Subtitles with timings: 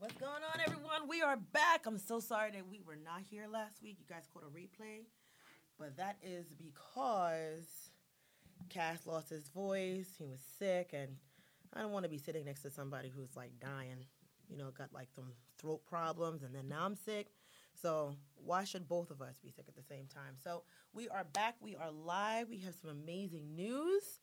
[0.00, 1.08] What's going on, everyone?
[1.10, 1.84] We are back.
[1.84, 3.98] I'm so sorry that we were not here last week.
[3.98, 5.02] You guys caught a replay,
[5.78, 7.90] but that is because
[8.70, 10.08] Cass lost his voice.
[10.16, 11.16] He was sick, and
[11.74, 14.06] I don't want to be sitting next to somebody who's like dying.
[14.48, 17.26] You know, got like some throat problems, and then now I'm sick.
[17.74, 20.36] So why should both of us be sick at the same time?
[20.42, 20.62] So
[20.94, 21.56] we are back.
[21.60, 22.48] We are live.
[22.48, 24.20] We have some amazing news.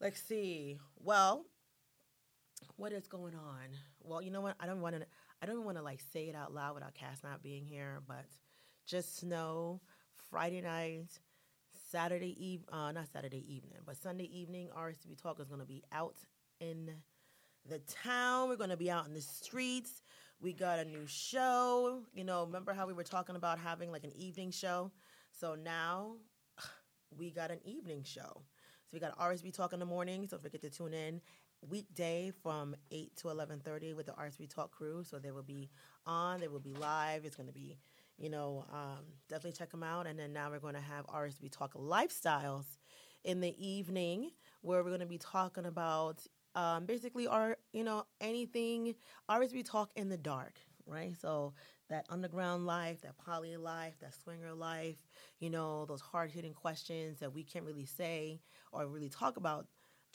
[0.00, 0.80] Let's see.
[0.96, 1.44] Well,
[2.76, 3.68] what is going on?
[4.08, 4.56] Well, you know what?
[4.58, 5.06] I don't want to.
[5.42, 8.24] I don't want to like say it out loud without Cass not being here, but
[8.86, 9.80] just know
[10.30, 11.06] Friday night,
[11.90, 15.82] Saturday eve, uh, not Saturday evening, but Sunday evening, RSB Talk is going to be
[15.92, 16.16] out
[16.60, 16.90] in
[17.68, 18.48] the town.
[18.48, 20.02] We're going to be out in the streets.
[20.40, 22.02] We got a new show.
[22.14, 24.90] You know, remember how we were talking about having like an evening show?
[25.32, 26.12] So now
[27.18, 28.42] we got an evening show.
[28.86, 30.26] So we got RSB Talk in the morning.
[30.26, 31.20] So don't forget to tune in
[31.66, 35.04] weekday from 8 to 11.30 with the RSB Talk crew.
[35.04, 35.70] So they will be
[36.06, 36.40] on.
[36.40, 37.24] They will be live.
[37.24, 37.78] It's going to be,
[38.16, 40.06] you know, um, definitely check them out.
[40.06, 42.66] And then now we're going to have RSB Talk Lifestyles
[43.24, 44.30] in the evening
[44.62, 48.94] where we're going to be talking about um, basically our, you know, anything
[49.30, 51.14] RSB Talk in the dark, right?
[51.20, 51.54] So
[51.88, 55.06] that underground life, that poly life, that swinger life,
[55.40, 58.40] you know, those hard hitting questions that we can't really say
[58.72, 59.66] or really talk about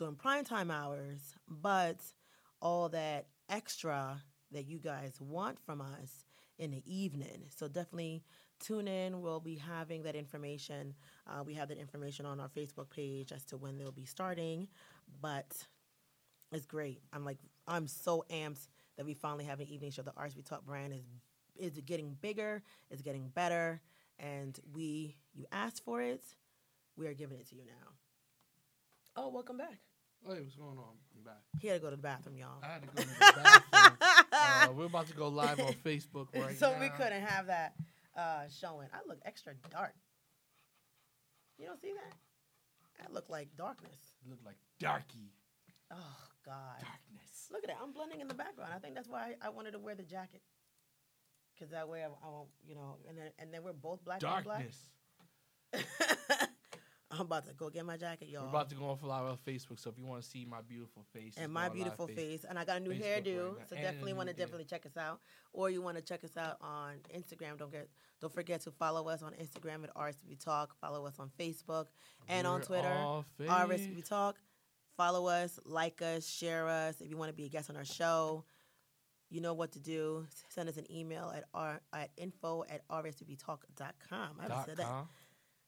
[0.03, 1.95] during prime time hours, but
[2.61, 6.25] all that extra that you guys want from us
[6.59, 7.45] in the evening.
[7.55, 8.21] So definitely
[8.59, 9.21] tune in.
[9.21, 10.93] We'll be having that information.
[11.25, 14.67] Uh, we have that information on our Facebook page as to when they'll be starting,
[15.21, 15.55] but
[16.51, 17.01] it's great.
[17.13, 20.01] I'm like, I'm so amped that we finally have an evening show.
[20.01, 21.05] The RSB Talk brand is
[21.55, 23.79] is getting bigger, it's getting better,
[24.19, 26.23] and we you asked for it,
[26.97, 27.91] we are giving it to you now.
[29.15, 29.79] Oh, welcome back.
[30.25, 30.95] Hey, what's going on?
[31.17, 31.41] I'm back.
[31.59, 32.63] He had to go to the bathroom, y'all.
[32.63, 33.97] I had to go to the bathroom.
[34.31, 36.79] uh, we're about to go live on Facebook right so now.
[36.79, 37.73] we couldn't have that
[38.17, 38.87] uh, showing.
[38.93, 39.93] I look extra dark.
[41.57, 43.05] You don't see that?
[43.05, 43.99] I look like darkness.
[44.29, 45.33] Look like darky.
[45.91, 45.97] Oh
[46.45, 46.79] God!
[46.79, 47.49] Darkness.
[47.51, 47.77] Look at that.
[47.83, 48.71] I'm blending in the background.
[48.73, 50.41] I think that's why I wanted to wear the jacket.
[51.59, 54.23] Cause that way I, I won't, you know, and then and then we're both black
[54.23, 54.65] on black.
[57.13, 58.43] I'm about to go get my jacket, y'all.
[58.43, 58.97] We're about to go on
[59.29, 62.15] on Facebook, so if you want to see my beautiful face and my beautiful face-
[62.15, 62.45] face.
[62.47, 64.85] And I got a new Facebook hairdo, right so And definitely want to definitely check
[64.85, 65.19] us out.
[65.51, 67.57] Or you want to check us out on Instagram.
[67.57, 70.75] Don't get don't forget to follow us on Instagram at RSB Talk.
[70.79, 71.87] Follow us on Facebook
[72.27, 72.93] and on We're Twitter.
[72.93, 74.07] all RSB.
[74.07, 74.37] Talk.
[74.97, 77.01] Follow us, like us, share us.
[77.01, 78.45] If you want to be a guest on our show,
[79.29, 80.27] you know what to do.
[80.49, 84.37] Send us an email at r at info at rsbtalk.com.
[84.39, 85.05] I haven't said that.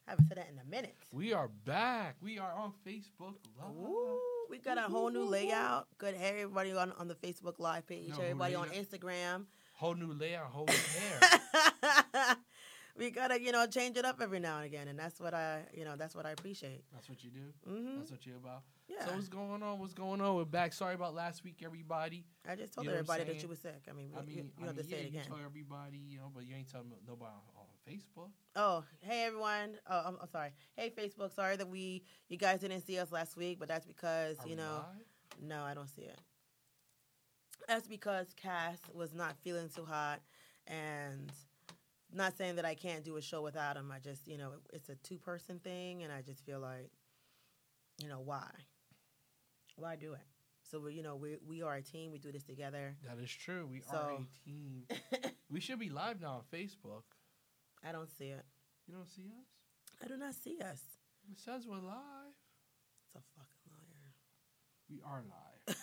[0.07, 0.95] I haven't said that in a minute.
[1.11, 2.15] We are back.
[2.21, 3.75] We are on Facebook Live.
[3.75, 5.87] Ooh, we got a whole new layout.
[5.97, 6.13] Good.
[6.15, 8.09] hair, everybody on, on the Facebook Live page.
[8.09, 8.69] No, everybody on.
[8.69, 9.45] Instagram.
[9.73, 12.37] Whole new layout, whole new hair.
[12.97, 15.63] we gotta, you know, change it up every now and again, and that's what I,
[15.73, 16.83] you know, that's what I appreciate.
[16.93, 17.69] That's what you do.
[17.69, 18.61] hmm That's what you're about.
[18.87, 19.03] Yeah.
[19.05, 19.79] So what's going on?
[19.79, 20.35] What's going on?
[20.35, 20.71] We're back.
[20.71, 22.23] Sorry about last week, everybody.
[22.47, 23.81] I just told you know everybody that you were sick.
[23.89, 25.23] I mean, I you- mean, you, I have mean, to say yeah, it again.
[25.27, 27.31] You tell everybody, you know, but you ain't telling nobody
[27.89, 28.29] Facebook.
[28.55, 29.77] Oh, hey everyone.
[29.89, 30.49] Oh, I'm, I'm sorry.
[30.75, 31.33] Hey Facebook.
[31.35, 34.55] Sorry that we, you guys didn't see us last week, but that's because Are you
[34.55, 35.47] know, live?
[35.47, 36.19] no, I don't see it.
[37.67, 40.19] That's because Cass was not feeling too hot,
[40.67, 41.31] and
[42.13, 43.91] not saying that I can't do a show without him.
[43.91, 46.91] I just, you know, it's a two person thing, and I just feel like,
[48.01, 48.49] you know, why?
[49.77, 50.19] Why do it?
[50.69, 52.11] So we, you know, we we are a team.
[52.11, 52.95] We do this together.
[53.07, 53.67] That is true.
[53.71, 54.83] We are a team.
[55.49, 57.03] we should be live now on Facebook.
[57.87, 58.43] I don't see it.
[58.87, 59.45] You don't see us?
[60.03, 60.81] I do not see us.
[61.31, 62.33] It says we're live.
[63.05, 64.13] It's a fucking liar.
[64.89, 65.75] We are live.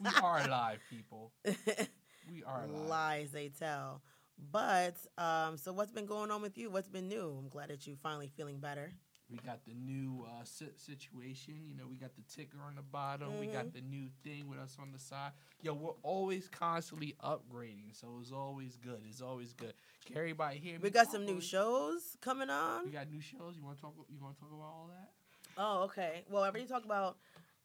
[0.02, 1.32] we are live, people.
[2.28, 2.88] We are live.
[2.88, 4.02] lies they tell.
[4.50, 6.70] But um, so what's been going on with you?
[6.70, 7.36] What's been new?
[7.40, 8.92] I'm glad that you finally feeling better.
[9.28, 11.54] We got the new uh, si- situation.
[11.66, 13.38] You know, we got the ticker on the bottom.
[13.40, 13.54] We Mm-hmm.
[13.56, 15.32] got the new thing with us on the side.
[15.62, 19.00] Yo, we're always constantly upgrading, so it's always good.
[19.08, 19.74] It's always good.
[20.04, 20.78] Can everybody hear me?
[20.82, 22.84] We got some new shows coming on.
[22.84, 23.56] We got new shows.
[23.56, 23.94] You want to talk?
[24.08, 25.10] You want to talk about all that?
[25.58, 26.22] Oh, okay.
[26.30, 27.16] Well, I already talked about.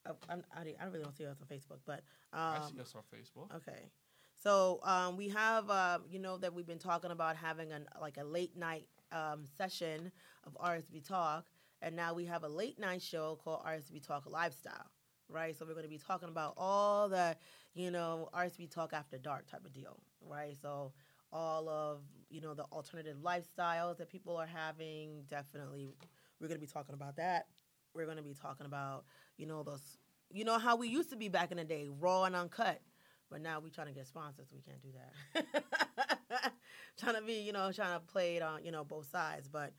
[0.03, 2.01] Uh, I'm, I, I don't really don't see us on Facebook, but
[2.33, 3.55] I um, see us on Facebook.
[3.57, 3.91] okay.
[4.41, 8.17] So um, we have, um, you know, that we've been talking about having an like
[8.17, 10.11] a late night um, session
[10.45, 11.45] of RSB Talk,
[11.81, 14.89] and now we have a late night show called RSB Talk Lifestyle,
[15.29, 15.55] right?
[15.57, 17.35] So we're going to be talking about all the,
[17.73, 20.55] you know, RSB Talk after dark type of deal, right?
[20.61, 20.93] So
[21.33, 25.95] all of you know the alternative lifestyles that people are having, definitely,
[26.39, 27.47] we're going to be talking about that.
[27.93, 29.05] We're going to be talking about,
[29.37, 29.97] you know, those,
[30.31, 32.81] you know, how we used to be back in the day, raw and uncut
[33.29, 34.89] But now we're trying to get sponsors, we can't do
[35.33, 36.53] that.
[36.99, 39.47] trying to be, you know, trying to play it on, you know, both sides.
[39.47, 39.73] But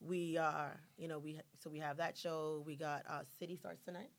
[0.00, 2.62] we are, you know, we so we have that show.
[2.66, 4.10] We got uh, City starts tonight.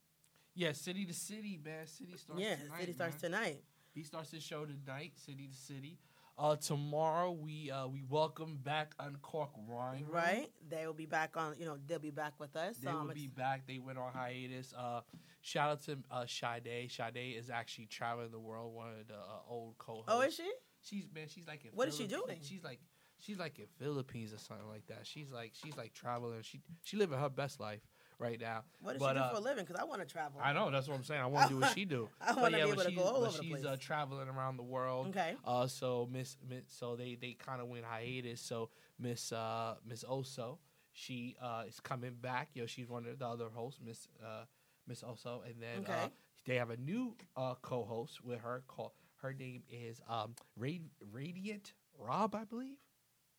[0.55, 1.85] Yeah, city to city, man.
[1.85, 2.25] City starts.
[2.25, 2.41] Tonight.
[2.41, 3.31] Yeah, tonight, City starts man.
[3.31, 3.63] tonight.
[3.93, 5.99] He starts his show tonight, city to city.
[6.37, 10.05] Uh, tomorrow we uh we welcome back Uncork Wine.
[10.09, 10.49] Right?
[10.67, 11.55] They will be back on.
[11.57, 12.77] You know, they'll be back with us.
[12.77, 13.65] They so will be back.
[13.67, 14.73] They went on hiatus.
[14.77, 15.01] Uh,
[15.41, 16.91] shout out to uh, Sade.
[16.91, 18.73] Sade is actually traveling the world.
[18.73, 20.09] One of the uh, old co-hosts.
[20.09, 20.51] Oh, is she?
[20.87, 21.27] She's man.
[21.27, 22.39] She's like in What is she Philippi- doing?
[22.43, 22.79] She's like
[23.19, 24.99] she's like in Philippines or something like that.
[25.03, 26.41] She's like she's like traveling.
[26.43, 27.81] She she living her best life
[28.19, 28.63] right now.
[28.81, 29.65] What does But, she do uh, for a living?
[29.65, 30.39] Because I want to travel.
[30.43, 31.21] I know that's what I'm saying.
[31.21, 32.07] I want to do what she do.
[32.21, 33.65] I But to be but able to she's, go all but over the she's place.
[33.65, 35.07] uh, traveling around the world.
[35.07, 35.35] okay.
[35.43, 38.41] Uh, so Miss, Miss so they they kind of went hiatus.
[38.41, 40.59] So Miss uh Miss Oso,
[40.93, 42.49] she uh is coming back.
[42.53, 44.45] You know, she's one of the other hosts, Miss uh
[44.87, 46.11] Miss Oso, and then uh, Okay.
[46.45, 48.63] they have a new uh co-host with her.
[48.67, 48.91] Called
[49.21, 52.77] her name is um Rad- Radiant Rob, I believe.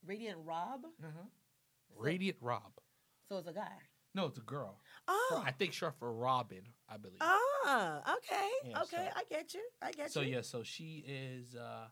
[0.05, 0.85] Radiant Rob.
[1.03, 1.27] Uh-huh.
[1.97, 2.73] Radiant Rob.
[3.29, 3.73] So it's a guy.
[4.15, 4.81] No, it's a girl.
[5.09, 5.43] Oh.
[5.45, 7.19] I think short for Robin, I believe.
[7.21, 9.61] Ah, okay, Yeah, okay, so- I get you.
[9.83, 10.13] I get you.
[10.13, 10.35] so you.
[10.37, 11.87] yeah, so she is uh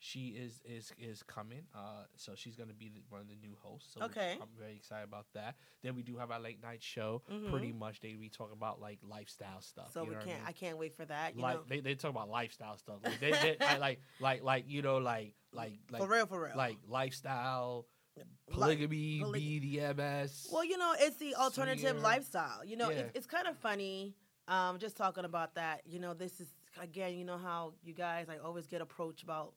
[0.00, 1.62] she is is is coming.
[1.74, 3.94] Uh so she's gonna be the, one of the new hosts.
[3.94, 4.36] So Okay.
[4.40, 5.56] I'm very excited about that.
[5.82, 7.22] Then we do have our late night show.
[7.30, 7.50] Mhm.
[7.50, 9.92] Pretty much they we talk about like lifestyle stuff.
[9.92, 10.42] So we can't.
[10.44, 11.34] I I, can't wait for that.
[11.34, 12.96] You like know, they, they talk about lifestyle stuff.
[13.04, 16.42] Like they, they I, like like like you know like like like for real, for
[16.44, 16.52] real.
[16.56, 17.86] like lifestyle,
[18.16, 20.46] Like- polygamy, poly- BDMS.
[20.52, 22.64] Well, you know, it's the alternative lifestyle.
[22.64, 22.98] You know, Yeah.
[22.98, 24.14] it's, it's kind of funny.
[24.46, 25.82] Um, just talking about that.
[25.86, 26.48] You know, this is
[26.80, 27.14] again.
[27.18, 29.54] You know how you guys I always get approached about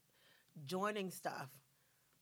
[0.65, 1.49] joining stuff,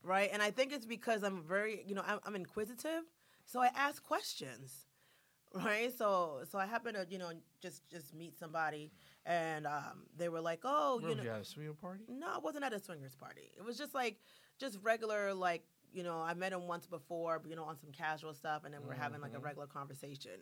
[0.03, 0.29] right?
[0.31, 3.03] And I think it's because I'm very, you know, I'm, I'm inquisitive,
[3.45, 4.85] so I ask questions,
[5.53, 5.91] right?
[5.95, 7.31] So, so I happen to, you know,
[7.61, 8.91] just just meet somebody,
[9.25, 12.03] and um, they were like, "Oh, Where you know, you at a swinging party?
[12.07, 13.51] no, it wasn't at a swingers party.
[13.57, 14.17] It was just like
[14.59, 18.33] just regular like you know I met him once before, you know, on some casual
[18.33, 19.43] stuff, and then we're having like a Mhm.
[19.43, 20.39] regular conversation,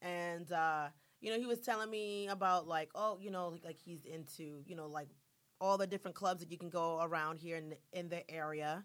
[0.00, 0.88] and uh,
[1.20, 4.62] you know he was telling me about like oh you know like, like he's into
[4.66, 5.08] you know like
[5.62, 8.84] all the different clubs that you can go around here in the, in the area,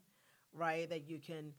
[0.54, 0.88] right?
[0.90, 1.54] That you can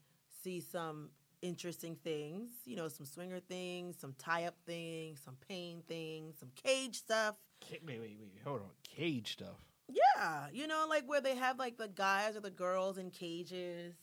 [0.44, 1.10] see some
[1.42, 6.50] interesting things, you know, some swinger things, some tie up things, some pain things, some
[6.54, 7.34] cage stuff.
[7.68, 8.40] Ca- Wait, wait, wait.
[8.44, 8.68] Hold on.
[8.84, 9.56] Cage stuff.
[9.88, 13.94] Yeah, you know, like where they have like the guys or the girls in cages.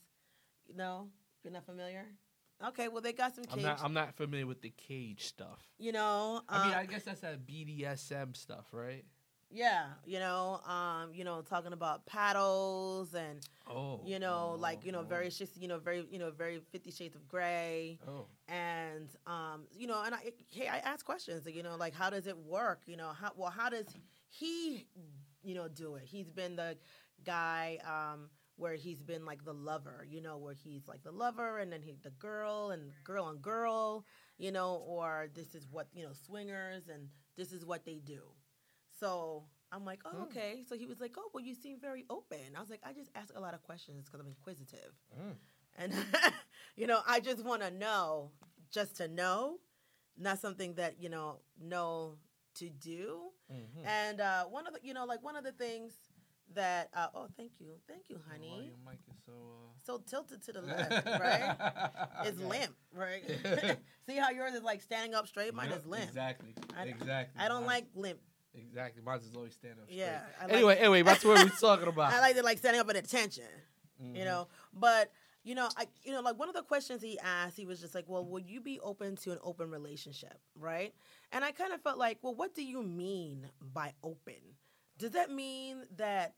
[0.68, 1.08] You know,
[1.44, 2.06] you're not familiar.
[2.68, 3.66] Okay, well they got some I'm cage.
[3.66, 3.80] not.
[3.84, 5.62] I'm not familiar with the cage stuff.
[5.78, 9.06] you know, I mean, uh, I guess that's that BDSM stuff, right?
[9.56, 14.86] Yeah, you know, um, you know, talking about paddles and Oh, you know, oh, like
[14.86, 18.28] you know, oh, very you know, very you know, very Fifty Shades of Grey, Oh,
[18.48, 20.20] and um, you know, and I
[20.50, 22.82] hey, I ask questions, you know, like how does it work?
[22.86, 23.88] You know, how well how does
[24.30, 24.86] he,
[25.44, 26.04] you know, do it?
[26.06, 26.78] He's been the
[27.24, 31.58] guy um, where he's been like the lover, you know, where he's like the lover,
[31.60, 34.06] and then he the girl and girl on girl,
[34.38, 38.22] you know, or this is what you know, swingers, and this is what they do.
[39.00, 40.22] So I'm like, oh, Hmm.
[40.24, 40.64] okay.
[40.68, 42.38] So he was like, oh, well, you seem very open.
[42.56, 44.94] I was like, I just ask a lot of questions because I'm inquisitive.
[45.20, 45.36] Mm.
[45.78, 45.94] And,
[46.78, 48.32] you know, I just want to know
[48.72, 49.60] just to know,
[50.18, 52.16] not something that, you know, know
[52.56, 53.32] to do.
[53.52, 53.86] Mhm.
[53.86, 55.94] And uh, one of the, you know, like one of the things
[56.54, 57.74] that, uh, oh, thank you.
[57.88, 58.68] Thank you, Why honey.
[58.72, 59.32] your mic is so.
[59.34, 59.72] Uh...
[59.86, 61.56] So tilted to the left, right?
[62.26, 62.48] It's Okay.
[62.48, 63.78] limp, right?
[64.08, 65.54] See how yours is like standing up straight?
[65.54, 66.04] Mine Yep, is limp.
[66.06, 66.56] Exactly.
[66.78, 67.42] I- exactly.
[67.44, 68.20] I don't like limp.
[68.58, 69.02] Exactly.
[69.04, 69.98] Mine's is always stand up straight.
[70.00, 70.22] Yeah.
[70.40, 72.14] I like, Anyway, anyway, that's what we're talking about.
[72.14, 73.46] I like it like standing up at attention.
[74.04, 74.14] Mhm.
[74.18, 75.10] you know but
[75.46, 77.96] you know i you know like one of the questions he asked he was just
[77.96, 80.94] like well would you be open to an open relationship right
[81.32, 84.36] and i kind of felt like well what do you mean by open
[84.98, 86.34] does that mean that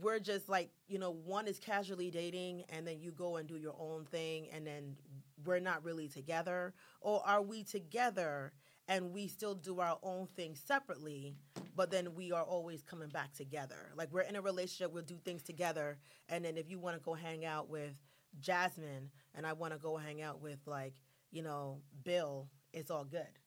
[0.00, 3.58] we're just like you know one is casually dating and then you go and do
[3.58, 4.96] your own thing and then
[5.44, 6.72] we're not really together
[7.02, 8.54] or are we together
[8.88, 11.36] and we still do our own thing separately
[11.74, 15.18] but then we are always coming back together like we're in a relationship we'll do
[15.24, 17.96] things together and then if you want to go hang out with
[18.40, 20.94] jasmine and i want to go hang out with like
[21.30, 23.38] you know bill it's all good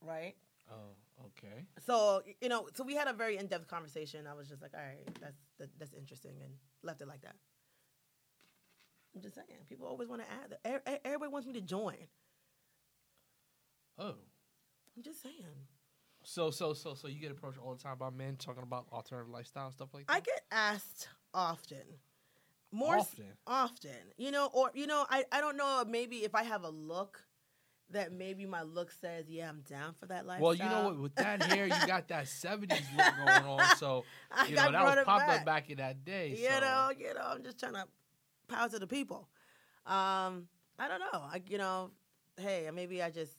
[0.00, 0.34] right
[0.70, 1.66] Oh, okay.
[1.84, 4.80] so you know so we had a very in-depth conversation i was just like all
[4.80, 6.52] right that's that, that's interesting and
[6.82, 7.34] left it like that
[9.14, 11.00] i'm just saying people always want to add that.
[11.04, 11.96] Everybody wants me to join
[13.98, 14.14] Oh.
[14.96, 15.34] I'm just saying
[16.24, 19.30] So, so, so, so you get approached all the time by men talking about alternative
[19.30, 20.12] lifestyle and stuff like that.
[20.14, 21.78] i get asked often
[22.70, 23.26] more s- often.
[23.46, 26.70] often you know or you know I, I don't know maybe if i have a
[26.70, 27.24] look
[27.90, 30.46] that maybe my look says, yeah, I'm down for that lifestyle.
[30.46, 30.98] Well, you know what?
[30.98, 33.76] With that hair, you got that '70s look going on.
[33.76, 34.04] So
[34.48, 35.44] you know that was popular back.
[35.44, 36.30] back in that day.
[36.30, 36.60] You so.
[36.60, 37.84] know, you know, I'm just trying to
[38.48, 39.28] power to the people.
[39.86, 41.20] Um, I don't know.
[41.20, 41.90] I, you know,
[42.40, 43.36] hey, maybe I just,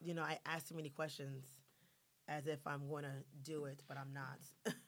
[0.00, 1.44] you know, I ask too many questions
[2.28, 4.74] as if I'm going to do it, but I'm not.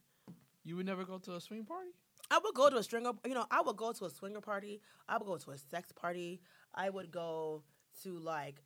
[0.64, 1.90] You would never go to a swing party?
[2.31, 4.81] I would go to a stringer, you know, I would go to a swinger party.
[5.09, 6.40] I would go to a sex party.
[6.73, 7.64] I would go
[8.04, 8.62] to like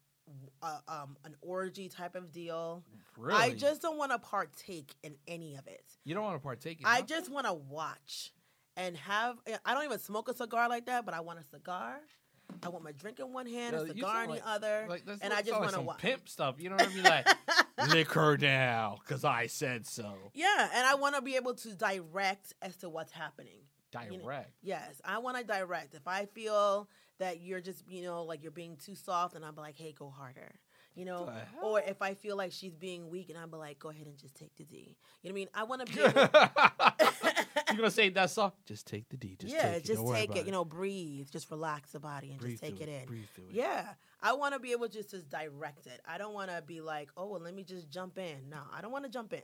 [0.62, 2.84] a, um, an orgy type of deal.
[3.16, 3.34] Really?
[3.40, 5.84] I just don't want to partake in any of it.
[6.04, 7.06] you don't want to partake in I nothing?
[7.06, 8.32] just want to watch
[8.76, 9.38] and have.
[9.64, 11.96] I don't even smoke a cigar like that, but I want a cigar.
[12.62, 15.02] I want my drink in one hand, Yo, a cigar in like- the other, Like,
[15.06, 15.98] and like- I just want to watch.
[15.98, 16.56] pimp stuff.
[16.58, 17.02] You know what I mean?
[17.04, 17.26] Like
[17.92, 20.14] lick her down because I said so.
[20.34, 23.60] Yeah, and I want to be able to direct as to what's happening.
[24.10, 24.52] You know- Direct.
[24.62, 25.94] Yes, I want to direct.
[25.94, 26.88] If I feel
[27.18, 30.10] that you're just, you know, like you're being too soft, and I'm like, hey, go
[30.10, 30.54] harder.
[30.94, 31.30] You know,
[31.62, 34.34] or if I feel like she's being weak, and I'm like, go ahead and just
[34.34, 34.96] take the D.
[35.22, 35.48] You know what I mean?
[35.54, 37.10] I want to be able.
[37.68, 38.52] You're gonna say that song?
[38.66, 39.36] Just take the D.
[39.38, 39.84] Just yeah, take it.
[39.86, 40.46] just Don't take it.
[40.46, 41.28] You know, breathe.
[41.30, 43.06] Just relax the body and breathe just take through it in.
[43.06, 43.54] Breathe through it.
[43.54, 43.84] Yeah,
[44.22, 46.00] I want to be able just to direct it.
[46.06, 48.48] I don't want to be like, oh, well, let me just jump in.
[48.50, 49.42] No, I don't want to jump in.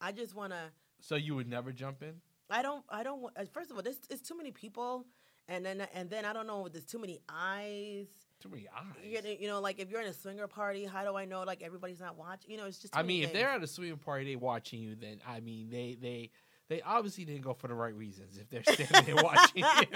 [0.00, 0.70] I just want to.
[1.00, 2.14] So you would never jump in?
[2.50, 2.84] I don't.
[2.88, 3.20] I don't.
[3.20, 5.06] want- uh, First of all, there's it's too many people,
[5.48, 6.68] and then and then I don't know.
[6.68, 8.06] There's too many eyes.
[8.40, 9.24] Too many eyes.
[9.24, 11.62] You, you know, like if you're in a swinger party, how do I know like
[11.62, 12.50] everybody's not watching?
[12.50, 12.96] You know, it's just.
[12.96, 14.94] I mean, if they're at a swinger party, they watching you.
[14.94, 16.30] Then I mean, they they
[16.68, 18.38] they obviously didn't go for the right reasons.
[18.38, 19.88] If they're standing there watching you,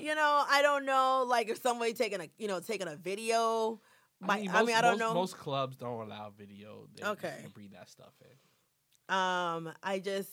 [0.08, 1.24] you know, I don't know.
[1.28, 3.80] Like if somebody taking a, you know, taking a video.
[4.20, 5.14] My, I mean, I, most- don't most- know.
[5.14, 6.88] Most clubs don't allow video.
[6.96, 7.34] They Okay.
[7.42, 9.14] can't bring that stuff in.
[9.14, 10.30] um, I just,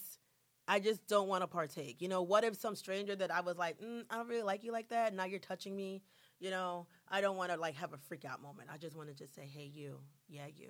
[0.70, 2.02] I just don't want to partake.
[2.02, 4.64] You know, what if some stranger that I was like, mm, I don't really like
[4.64, 5.14] you like that.
[5.14, 6.02] Now you're touching me.
[6.40, 8.70] You know, I don't want to like have a freak out moment.
[8.74, 10.70] I just want to just say, hey, you, yeah, you,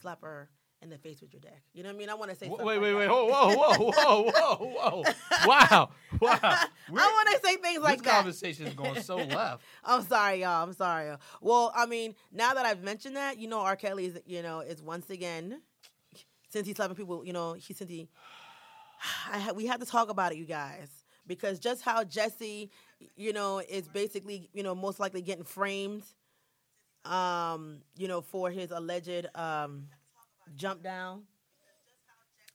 [0.00, 0.48] slap her
[0.82, 1.60] in the face with your dick.
[1.74, 2.08] You know what I mean?
[2.08, 2.46] I want to say.
[2.46, 3.08] Something Wait, like wait, wait!
[3.08, 5.02] Whoa, whoa, whoa, whoa, whoa, whoa!
[5.46, 6.38] Wow, wow!
[6.42, 8.14] I want to say things like this that.
[8.16, 9.62] conversation is going so left.
[9.84, 10.62] I'm sorry, y'all.
[10.62, 11.08] I'm sorry.
[11.08, 11.20] Y'all.
[11.40, 13.76] Well, I mean, now that I've mentioned that, you know, R.
[13.76, 15.60] Kelly is, you know, is once again,
[16.48, 18.08] since he's slapping people, you know, he since he,
[19.32, 20.88] I ha- we had to talk about it, you guys,
[21.26, 22.70] because just how Jesse,
[23.16, 26.04] you know, is basically, you know, most likely getting framed,
[27.04, 29.86] um, you know, for his alleged um,
[30.56, 31.22] jump down.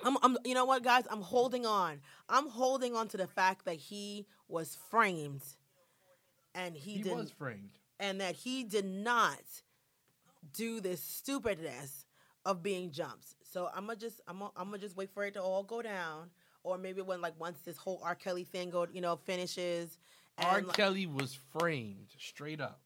[0.04, 1.06] I'm, I'm, you know what, guys?
[1.10, 2.02] I'm holding on.
[2.28, 5.42] I'm holding on to the fact that he was framed,
[6.54, 7.70] and he, He didn't was framed.
[8.00, 9.40] and that he did not
[10.54, 12.06] do this stupidness
[12.46, 13.36] of being jumped.
[13.52, 15.82] So I'm gonna just I'm gonna, I'm gonna just wait for it to all go
[15.82, 16.30] down,
[16.64, 18.16] or maybe when like once this whole R.
[18.16, 19.98] Kelly thing go you know finishes.
[20.38, 20.62] R.
[20.62, 22.82] Like- Kelly was framed straight up.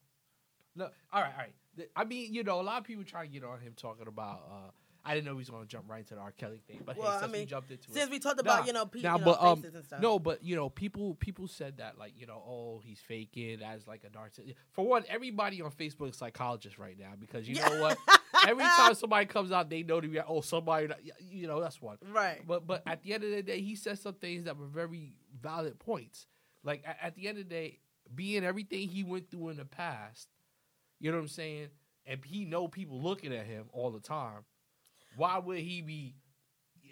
[0.76, 1.88] Look, all right, all right.
[1.96, 4.42] I mean, you know, a lot of people try to get on him talking about.
[4.48, 4.70] uh
[5.04, 6.32] I didn't know he was going to jump right into the R.
[6.32, 8.60] Kelly thing, but Well, hey, I since we jumped into since it, we talked about
[8.60, 10.00] Nah, you know pe- nah, you know, but, um, and stuff.
[10.00, 13.86] no, but you know, people people said that like you know, oh, he's faking as
[13.86, 14.54] like a narcissist.
[14.72, 17.68] For one, everybody on Facebook is psychologist right now because you Yeah.
[17.68, 17.98] know what?
[18.46, 20.88] Every time somebody comes out, they know to be oh somebody,
[21.20, 21.98] you know, that's one.
[22.12, 22.40] right.
[22.46, 25.14] But but at the end of the day, he said some things that were very
[25.40, 26.26] valid points.
[26.62, 27.78] Like at, at the end of the day,
[28.14, 30.28] being everything he went through in the past,
[30.98, 31.68] you know what I'm saying,
[32.06, 34.44] and he know people looking at him all the time.
[35.16, 36.14] Why would he be?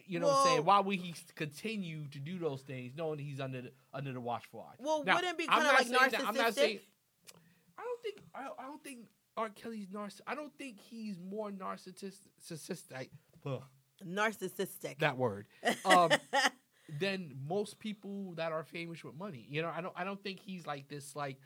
[0.06, 0.64] You know what I'm saying?
[0.64, 4.60] Why would he continue to do those things, knowing he's under the, under the watchful
[4.68, 4.74] eye?
[4.78, 6.54] Well, Now, wouldn't it be kind of like saying that- I'm not narcissistic?
[6.54, 6.78] saying.
[7.78, 8.16] I don't think.
[8.34, 8.98] I, I don't think
[9.36, 9.50] R.
[9.50, 10.20] Kelly's narciss.
[10.26, 13.08] I don't think he's more narcissistic.
[13.46, 13.62] Ugh,
[14.06, 14.98] narcissistic.
[15.00, 15.46] that word.
[15.84, 16.10] Um,
[17.00, 19.46] than most people that are famous with money.
[19.48, 21.36] You know, I don't I don't think he's like this like,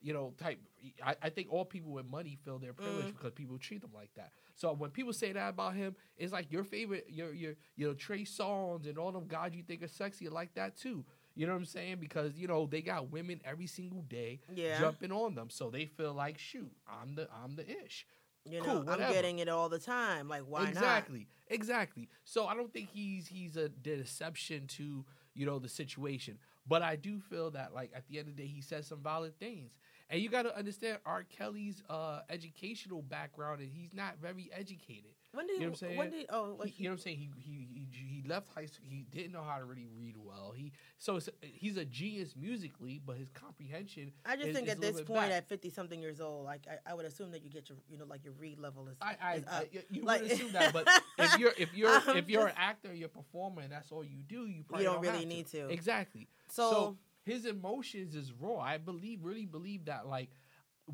[0.00, 0.60] you know, type
[1.04, 3.16] I, I think all people with money feel their privilege Mm.
[3.16, 4.30] because people treat them like that.
[4.54, 7.94] So when people say that about him, it's like your favorite your your you know,
[7.94, 11.04] Trey Songz and all them guys you think are sexy like that too.
[11.34, 11.96] You know what I'm saying?
[11.98, 14.78] Because, you know, they got women every single day yeah.
[14.78, 15.48] jumping on them.
[15.48, 18.06] So they feel like, shoot, I'm the I'm the ish.
[18.44, 20.28] you know, cool, I'm getting it all the time.
[20.28, 20.70] Like, why not?
[20.70, 22.08] exactly, exactly.
[22.24, 25.04] So I don't think he's he's a deception to
[25.34, 28.42] you know the situation, but I do feel that like at the end of the
[28.42, 29.72] day, he says some valid things,
[30.12, 31.24] and you got to understand R.
[31.24, 35.10] Kelly's uh, educational background, and he's not very educated.
[35.34, 35.96] When did You know what I'm saying?
[35.96, 37.16] when did oh like, He- you know what I'm saying?
[37.16, 38.84] He, he he he left high school.
[38.90, 40.52] He didn't know how to really read well.
[40.54, 44.12] He so he's a genius musically, but his comprehension.
[44.26, 45.30] I just is- think is at this point, back.
[45.32, 47.96] at fifty something years old, like I, I would assume that you get your, you
[47.96, 48.98] know, like your read level is.
[49.00, 50.86] I, I, is I you- Like- would assume that, but
[51.18, 54.04] if you're if you're if you're just- an actor, you're a performer, and that's all
[54.04, 55.28] you do, you probably you don't have really to.
[55.34, 55.68] need to.
[55.70, 56.28] Exactly.
[56.48, 58.58] So, So, his emotions is raw.
[58.58, 60.30] I believe, really believe that, like,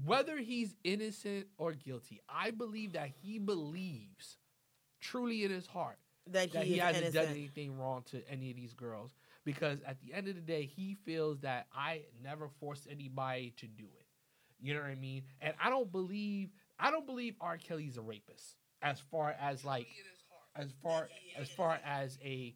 [0.04, 4.36] whether he's innocent or guilty, I believe that he believes
[5.00, 5.98] truly in his heart
[6.32, 7.26] that he, that he is hasn't innocent.
[7.26, 9.14] done anything wrong to any of these girls.
[9.44, 13.66] Because at the end of the day, he feels that I never forced anybody to
[13.66, 14.06] do it.
[14.60, 15.22] You know what I mean?
[15.40, 17.56] And I don't believe I don't believe R.
[17.56, 18.56] Kelly's a rapist.
[18.82, 19.86] As far as like
[20.54, 21.08] as far
[21.38, 22.54] as far as a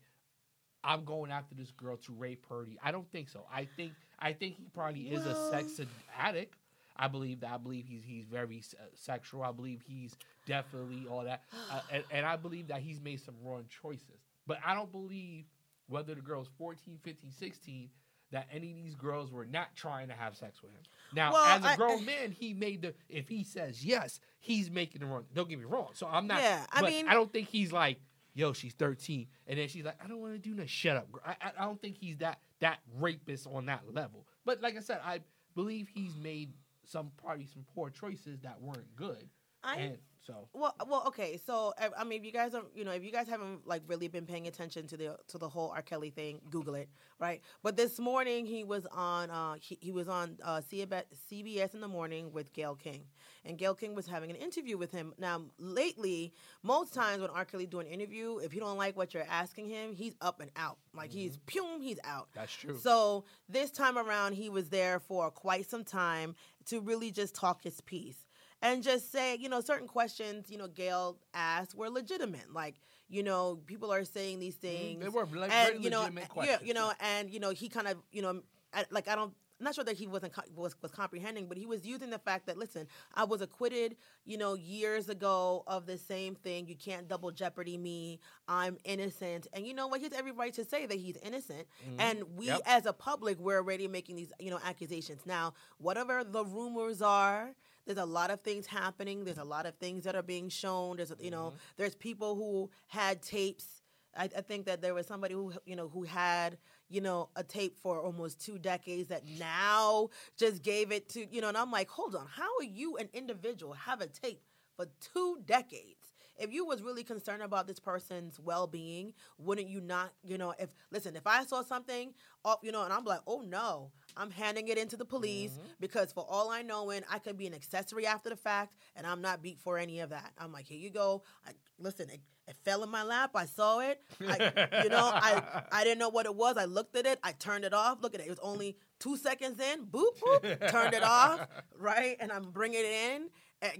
[0.84, 2.78] I'm going after this girl to rape Purdy.
[2.82, 3.44] I don't think so.
[3.52, 5.80] I think I think he probably is a sex
[6.18, 6.54] addict.
[6.96, 7.50] I believe that.
[7.52, 9.42] I believe he's he's very se- sexual.
[9.42, 10.14] I believe he's
[10.46, 14.20] definitely all that, uh, and, and I believe that he's made some wrong choices.
[14.46, 15.44] But I don't believe
[15.88, 17.88] whether the girl's 14, 15, 16
[18.30, 20.80] that any of these girls were not trying to have sex with him.
[21.14, 24.70] Now, Well, as a I- grown man, he made the if he says yes, he's
[24.70, 25.24] making the wrong.
[25.34, 25.88] Don't get me wrong.
[25.94, 26.40] So I'm not.
[26.40, 27.98] Yeah, I mean- I don't think he's like,
[28.34, 30.66] yo, she's 13, and then she's like, I don't want to do no.
[30.66, 31.08] Shut up.
[31.24, 34.26] I, I I don't think he's that that rapist on that level.
[34.44, 35.20] But like I said, I
[35.54, 36.52] believe he's made
[36.84, 39.28] some probably some poor choices that weren't good,
[39.62, 41.38] I and so Well, well, okay.
[41.44, 44.08] So, I, mean, if you guys are, you know, if you guys haven't like really
[44.08, 45.82] been paying attention to the to the whole R.
[45.82, 46.88] Kelly thing, Google it,
[47.18, 47.40] right?
[47.62, 51.88] But this morning he was on, uh, he, he was on uh, CBS, in the
[51.88, 53.04] morning with Gayle King,
[53.44, 55.12] and Gayle King was having an interview with him.
[55.18, 57.44] Now, lately, most times when R.
[57.44, 60.50] Kelly do an interview, if you don't like what you're asking him, he's up and
[60.56, 60.78] out.
[60.94, 62.28] Like he's pum, he's out.
[62.34, 62.78] that's true.
[62.78, 66.34] So this time around, he was there for quite some time
[66.66, 68.26] to really just talk his piece
[68.62, 72.52] and just say, you know, certain questions, you know, Gayle asked were legitimate.
[72.52, 72.76] Like,
[73.08, 75.02] you know, people are saying these things, Mm-hmm.
[75.02, 76.62] they were like, and very you know, legitimate yeah, questions.
[76.64, 78.40] you know, and you know, he kind of, you know,
[78.72, 79.34] I- like I don't.
[79.60, 82.46] I'm not sure that he wasn't was was comprehending, but he was using the fact
[82.46, 86.66] that listen, I was acquitted, you know, years ago of the same thing.
[86.66, 88.18] You can't double jeopardy me.
[88.48, 90.00] I'm innocent, and you know what?
[90.00, 91.68] He has every right to say that he's innocent.
[92.00, 92.60] And we, Yep.
[92.66, 95.20] as a public, we're already making these, you know, accusations.
[95.26, 97.50] Now, whatever the rumors are,
[97.86, 99.24] there's a lot of things happening.
[99.24, 100.96] There's a lot of things that are being shown.
[100.96, 101.56] There's, you know, mm-hmm.
[101.76, 103.82] there's people who had tapes.
[104.16, 106.58] I, I think that there was somebody who, you know, who had,
[106.88, 111.40] you know, a tape for almost two decades that now just gave it to, you
[111.40, 114.42] know, and I'm like, hold on, how are you an individual have a tape
[114.76, 116.01] for two decades?
[116.38, 120.70] If you was really concerned about this person's well-being, wouldn't you not, you know, if
[120.90, 122.14] listen, if I saw something,
[122.44, 125.66] oh, you know, and I'm like, oh no, I'm handing it into the police mm-hmm.
[125.80, 129.06] because for all I know, in I could be an accessory after the fact, and
[129.06, 130.32] I'm not beat for any of that.
[130.38, 131.22] I'm like, here you go.
[131.46, 133.30] I, listen, it, it fell in my lap.
[133.34, 134.00] I saw it.
[134.20, 136.56] I, you know, I I didn't know what it was.
[136.56, 137.18] I looked at it.
[137.22, 138.02] I turned it off.
[138.02, 138.26] Look at it.
[138.26, 139.86] It was only two seconds in.
[139.86, 140.70] Boop boop.
[140.70, 141.46] turned it off.
[141.78, 143.28] Right, and I'm bringing it in.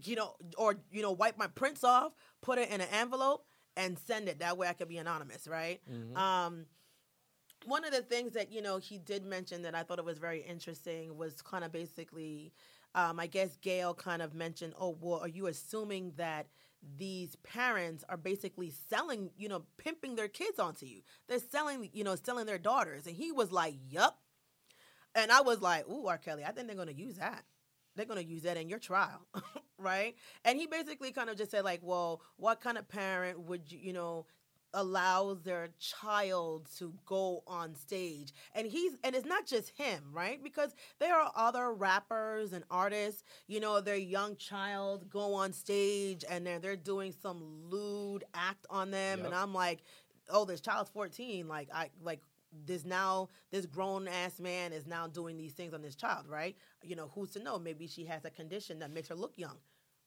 [0.03, 3.99] You know, or you know, wipe my prints off, put it in an envelope, and
[3.99, 4.39] send it.
[4.41, 5.49] That way, I could be anonymous.
[5.49, 5.81] Right.
[6.17, 6.67] Um,
[7.67, 10.19] one of the things that you know he did mention that I thought it was
[10.19, 12.53] very interesting was kind of basically,
[12.95, 16.47] um, I guess Gayle kind of mentioned, oh well, are you assuming that
[16.97, 21.03] these parents are basically selling, you know, pimping their kids onto you?
[21.29, 24.19] They're selling, you know, selling their daughters, and he was like, yup,
[25.15, 26.19] and I was like, ooh, R.
[26.19, 27.45] Kelly, I think they're gonna use that.
[27.97, 29.27] They're gonna use that in your trial,
[29.79, 30.15] right?
[30.45, 33.79] And he basically kind of just said like, well, what kind of parent would you,
[33.83, 34.27] you know,
[34.75, 38.33] allows their child to go on stage?
[38.55, 40.43] And he's and it's not just him right?
[40.43, 46.25] Because there are other rappers and artists you know their young child go on stage
[46.29, 49.83] and they're they're doing some lewd act on them and i'm like
[50.31, 52.21] oh this child's 14 like i like
[52.67, 56.57] this now this grown ass man is now doing these things on this child right?
[56.83, 57.59] You know who's to know?
[57.59, 59.57] Maybe she has a condition that makes her look young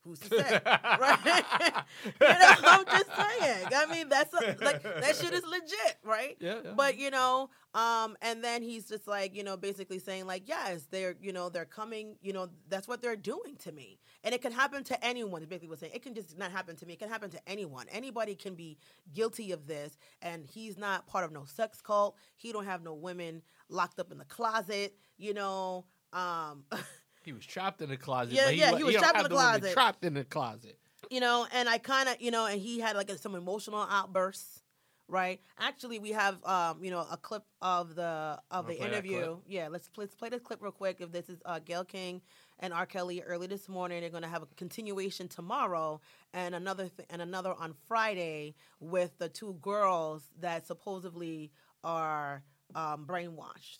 [0.05, 1.19] who's to say right?
[2.05, 3.67] You know i'm just saying.
[3.75, 6.37] I mean that's a, like that shit is legit right?
[6.39, 6.71] Yeah, yeah.
[6.75, 10.87] but you know um and then he's just like you know basically saying like yes
[10.91, 13.99] they're you know they're coming you know that's what they're doing to me.
[14.23, 15.93] And it can happen to anyone is basically what saying.
[15.93, 16.93] It can just not happen to me.
[16.93, 17.85] It can happen to anyone.
[17.91, 18.77] Anybody can be
[19.13, 22.15] guilty of this and he's not part of no sex cult.
[22.35, 26.63] He don't have no women locked up in the closet you know um
[27.25, 28.33] he was trapped in the closet.
[28.35, 29.73] Yeah, but yeah, wa- he was trapped in the closet.
[29.73, 30.77] Trapped in the closet.
[31.09, 34.61] you know, and I kind of, you know, and he had like some emotional outbursts,
[35.07, 35.39] right?
[35.59, 39.37] Actually, we have, um, you know, a clip of the of the interview.
[39.47, 41.01] Yeah, let's let's play this clip real quick.
[41.01, 42.21] If this is uh, Gayle King
[42.59, 42.85] and R.
[42.85, 45.99] Kelly early this morning, they're going to have a continuation tomorrow
[46.33, 51.51] and another th- and another on Friday with the two girls that supposedly
[51.83, 53.79] are um, brainwashed.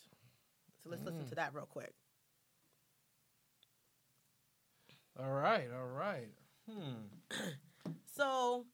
[0.84, 1.28] So let's listen Mm.
[1.30, 1.92] to that real quick.
[5.18, 6.28] All right, all right.
[6.70, 7.06] Hmm.
[8.16, 8.64] So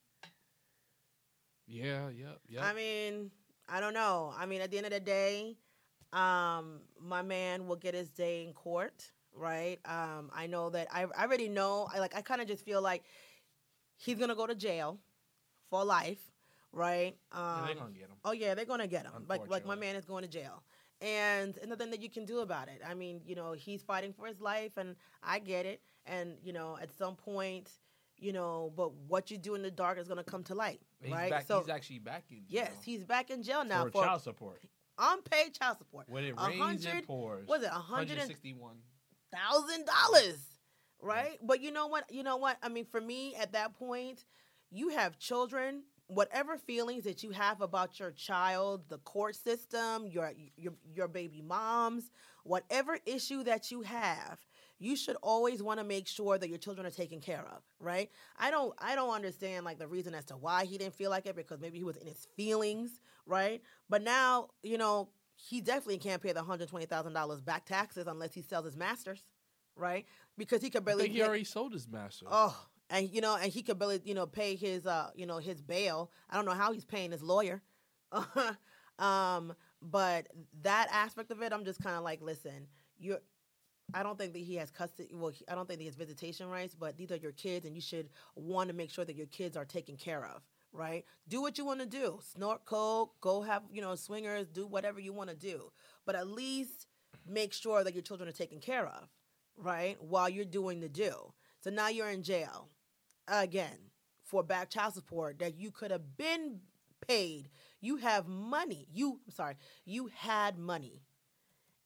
[1.66, 2.62] Yeah, yep, yep.
[2.62, 3.30] I mean,
[3.68, 4.32] I don't know.
[4.36, 5.56] I mean, at the end of the day,
[6.12, 9.10] um, my man will get his day in court.
[9.34, 9.78] right?
[9.84, 11.88] Um, I know that I, I already know.
[11.92, 12.14] I like.
[12.14, 13.02] I kind of just feel like
[13.96, 14.98] he's gonna go to jail
[15.70, 16.20] for life,
[16.72, 17.16] right?
[17.32, 18.16] Um, Yeah, they're gonna get him.
[18.24, 19.24] Oh yeah, they're gonna get him.
[19.28, 20.62] Like like my man is going to jail,
[21.00, 22.80] and and nothing that you can do about it.
[22.86, 25.80] I mean, you know, he's fighting for his life, and I get it.
[26.06, 27.70] And you know, at some point,
[28.16, 31.12] you know, but what you do in the dark is gonna come to light, He's
[31.12, 31.30] right?
[31.30, 34.04] back, so he's actually back in jail yes, he's back in jail now for, for,
[34.04, 34.62] child support.
[34.98, 36.06] unpaid child support.
[36.08, 37.46] When it rains and pours.
[37.48, 38.76] Was it a hundred and 161.
[39.32, 40.38] thousand dollars,
[41.00, 41.38] right?
[41.42, 42.04] But you know what?
[42.12, 42.56] You know what?
[42.62, 44.24] I mean, for me, at that point,
[44.70, 45.82] you have children.
[46.08, 51.40] Whatever feelings that you have about your child, the court system, your your your baby
[51.40, 52.10] moms,
[52.44, 54.38] whatever issue that you have,
[54.82, 58.10] you should always want to make sure that your children are taken care of, right?
[58.36, 61.26] I don't I don't understand like the reason as to why he didn't feel like
[61.26, 63.62] it because maybe he was in his feelings, right?
[63.88, 68.06] But now, you know, he definitely can't pay the hundred twenty thousand dollars back taxes
[68.08, 69.22] unless he sells his masters,
[69.76, 70.04] right?
[70.36, 72.26] Because he could I barely think he already sold his master.
[72.28, 75.38] oh, and you know, and he could barely you know pay his uh you know
[75.38, 76.10] his bail.
[76.28, 77.62] I don't know how he's paying his lawyer,
[78.98, 80.26] um, but
[80.62, 82.66] that aspect of it, I'm just kind of like, listen,
[82.98, 83.20] you're.
[83.94, 85.10] I don't think that he has custody.
[85.12, 87.82] Well, I don't think he has visitation rights, but these are your kids, and you
[87.82, 91.04] should want to make sure that your kids are taken care of, right?
[91.28, 92.20] Do what you want to do.
[92.22, 95.72] Snort coke, go have you know swingers, do whatever you want to do,
[96.06, 96.86] but at least
[97.26, 99.08] make sure that your children are taken care of,
[99.56, 99.96] right?
[100.00, 101.32] While you're doing the do.
[101.60, 102.68] So now you're in jail
[103.28, 103.90] again
[104.24, 106.60] for back child support that you could have been
[107.06, 107.50] paid.
[107.80, 108.86] You have money.
[108.92, 111.02] You I'm sorry, you had money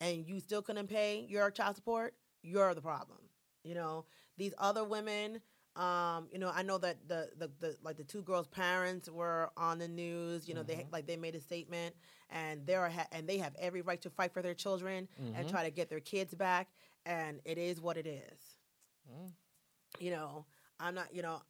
[0.01, 3.19] and you still couldn't pay your child support, you're the problem.
[3.65, 4.05] You know,
[4.37, 5.41] these other women,
[5.77, 9.51] um, you know, I know that the, the the like the two girls' parents were
[9.57, 10.49] on the news.
[10.49, 10.93] You know, they Mhm.
[10.93, 11.95] like they made a statement,
[12.31, 15.51] and they're ha- and they have every right to fight for their children and Mhm.
[15.51, 16.69] try to get their kids back.
[17.05, 18.59] And it is what it is
[19.11, 19.33] Mm.
[19.99, 20.47] you know,
[20.81, 21.41] I'm not, you know,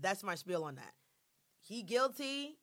[0.00, 0.94] that's my spiel on that.
[1.60, 2.58] He guilty,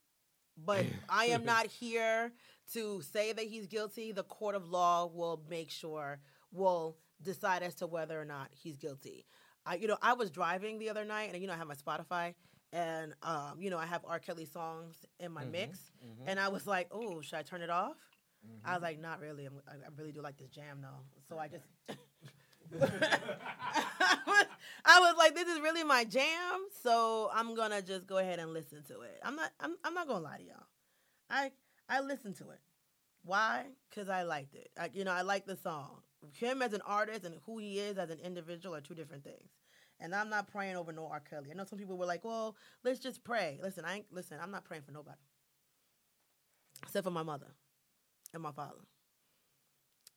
[0.57, 2.31] but I am not here
[2.73, 4.11] to say that he's guilty.
[4.11, 6.19] The court of law will make sure,
[6.51, 9.25] will decide as to whether or not he's guilty.
[9.65, 11.75] I, you know, I was driving the other night, and you know, I have my
[11.75, 12.33] Spotify,
[12.71, 14.19] and um, you know, I have R.
[14.19, 17.61] Kelly songs in my Mhm, mix, mhm, and I was like, oh, should I turn
[17.61, 17.97] it off?
[18.63, 18.73] I mhm.
[18.73, 19.45] was like, not really.
[19.45, 21.65] I'm, I I really do like this jam though, so I just.
[24.85, 28.53] I was like, this is really my jam, so I'm gonna just go ahead and
[28.53, 29.19] listen to it.
[29.23, 29.51] I'm not.
[29.59, 29.75] I'm.
[29.83, 30.67] I'm not gonna lie to y'all.
[31.29, 31.51] I
[31.89, 32.59] I listened to it.
[33.23, 33.65] Why?
[33.89, 34.69] Because I liked it.
[34.79, 36.01] I, you know, I like the song.
[36.33, 39.49] Him as an artist and who he is as an individual are two different things.
[39.99, 41.21] And I'm not praying over no R.
[41.21, 41.49] Kelly.
[41.51, 44.39] I know some people were like, "Well, let's just pray." Listen, I ain't, listen.
[44.41, 45.17] I'm not praying for nobody,
[46.83, 47.55] except for my mother
[48.33, 48.81] and my father,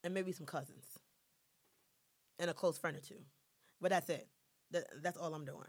[0.04, 0.95] and maybe some cousins,
[2.38, 3.20] and a close friend or two.
[3.80, 4.28] But that's it.
[4.70, 5.68] That, that's all I'm doing.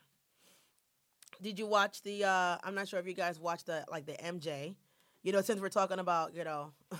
[1.41, 2.23] Did you watch the?
[2.23, 4.75] uh I'm not sure if you guys watched the like the MJ.
[5.23, 6.71] You know, since we're talking about you know,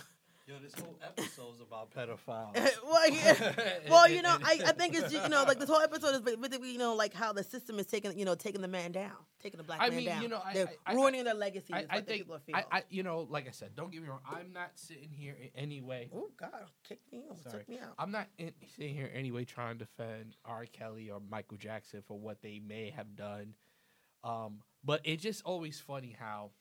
[0.48, 2.56] Yo, this whole episode's about pedophiles.
[2.90, 3.52] well, yeah.
[3.90, 6.72] well, you know, I, I think it's you know like this whole episode is basically
[6.72, 9.12] you know like how the system is taking you know taking the man down,
[9.44, 10.22] taking the black I man mean, down.
[10.22, 11.74] you know, I- they're I- ruining their legacy.
[11.74, 12.64] I, is think people are I.
[12.72, 14.22] I, you know, like I said, don't get me wrong.
[14.26, 16.10] I'm not sitting here in any way.
[16.16, 16.52] oh God,
[16.88, 17.66] kick me, out, Sorry.
[17.68, 17.96] me out.
[18.00, 20.66] I'm not in, sitting here anyway trying to defend R.
[20.72, 23.54] Kelly or Michael Jackson for what they may have done.
[24.24, 26.52] Um, but it's just always funny how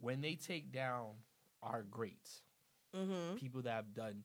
[0.00, 1.10] when they take down
[1.62, 2.42] our greats,
[2.96, 3.36] Mm-hmm.
[3.36, 4.24] people that have done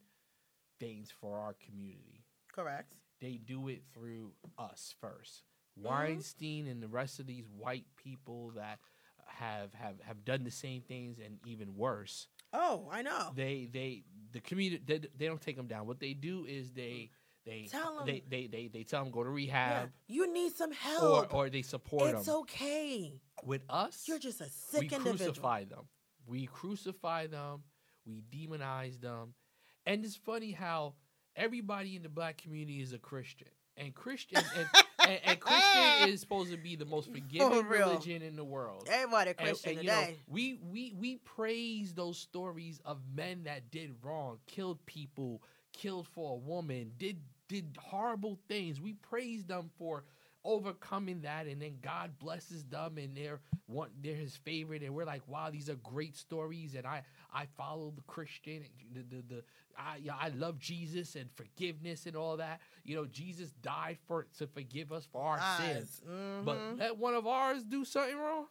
[0.79, 2.95] things for our community, Correct.
[3.21, 5.41] they do it through us 1st
[5.77, 5.87] Mm-hmm.
[5.89, 8.79] Weinstein and the rest of these white people that
[9.27, 12.27] have have have done the same things and even worse.
[12.53, 13.31] Oh, I know.
[13.35, 15.85] They they the community they, they don't take them down.
[15.85, 17.09] What they do is they
[17.45, 18.05] they Tell 'em.
[18.05, 21.33] they, they they they tell them go to Yeah, rehab you need some help.
[21.33, 22.35] or they support it's them.
[22.37, 23.19] okay.
[23.43, 25.17] With us, You're just a we sick individual.
[25.17, 25.89] crucify them.
[26.27, 27.63] We crucify them.
[28.05, 29.33] We demonize them.
[29.85, 30.93] And it's funny how
[31.35, 33.47] everybody in the black community is a Christian.
[33.77, 34.67] And Christian and,
[34.99, 38.87] and, and Christian is supposed to be the most forgiving religion in the world.
[38.89, 40.19] Everybody And, Christian and, you know, today.
[40.27, 46.33] we we we praise those stories of men that did wrong, killed people, killed for
[46.33, 47.17] a woman, did
[47.49, 48.79] did horrible things.
[48.79, 50.05] We praise them for
[50.45, 55.05] overcoming that, and then God blesses them, and they're one they're His favorite, and we're
[55.05, 57.03] like, wow, these are great stories, and I
[57.33, 59.43] I follow the Christian, the the, the
[59.77, 62.61] I yeah, I love Jesus and forgiveness and all that.
[62.83, 66.01] You know, Jesus died for to forgive us for our sins.
[66.07, 66.43] Eyes.
[66.45, 66.79] But mm-hmm.
[66.79, 68.45] let one of ours do something wrong,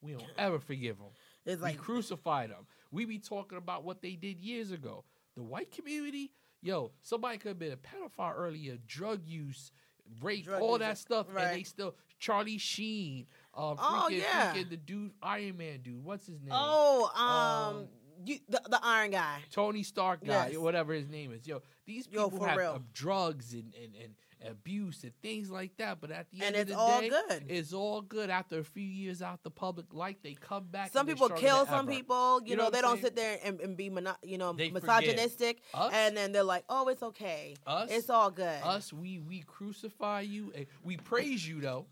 [0.00, 1.08] we don't ever forgive them.
[1.44, 2.66] it's we like crucify them.
[2.90, 5.04] We be talking about what they did years ago.
[5.34, 9.72] The white community, yo, somebody could have been a pedophile earlier, drug use,
[10.22, 14.52] rape, Drug all that stuff, and they still Charlie Sheen, um, Oh, yeah.
[14.54, 16.50] freaking the dude, Iron Man dude, what's his name?
[16.52, 17.88] Oh, um, Um,
[18.70, 19.38] the, Iron Guy.
[19.50, 20.56] Tony Stark guy, Yes.
[20.58, 21.46] whatever his name is.
[21.46, 22.72] Yo, these Yo, people for have real.
[22.72, 24.14] uh, drugs and, and, and
[24.50, 26.00] abuse and things like that.
[26.00, 27.44] But at the And end it's of the all day, good.
[27.48, 28.28] it's all good.
[28.30, 30.92] After a few years out the public light, they come back.
[30.92, 31.96] Some and they're people stronger kill than some ever.
[31.96, 32.40] people.
[32.42, 33.04] You, You know know, what they I'm don't saying?
[33.04, 35.92] sit there and, and be mono, you know They misogynistic, Us?
[35.94, 37.54] and then they're like, "Oh, it's okay.
[37.66, 40.52] Us, It's all good." us, we we crucify you.
[40.54, 41.86] and We praise you though.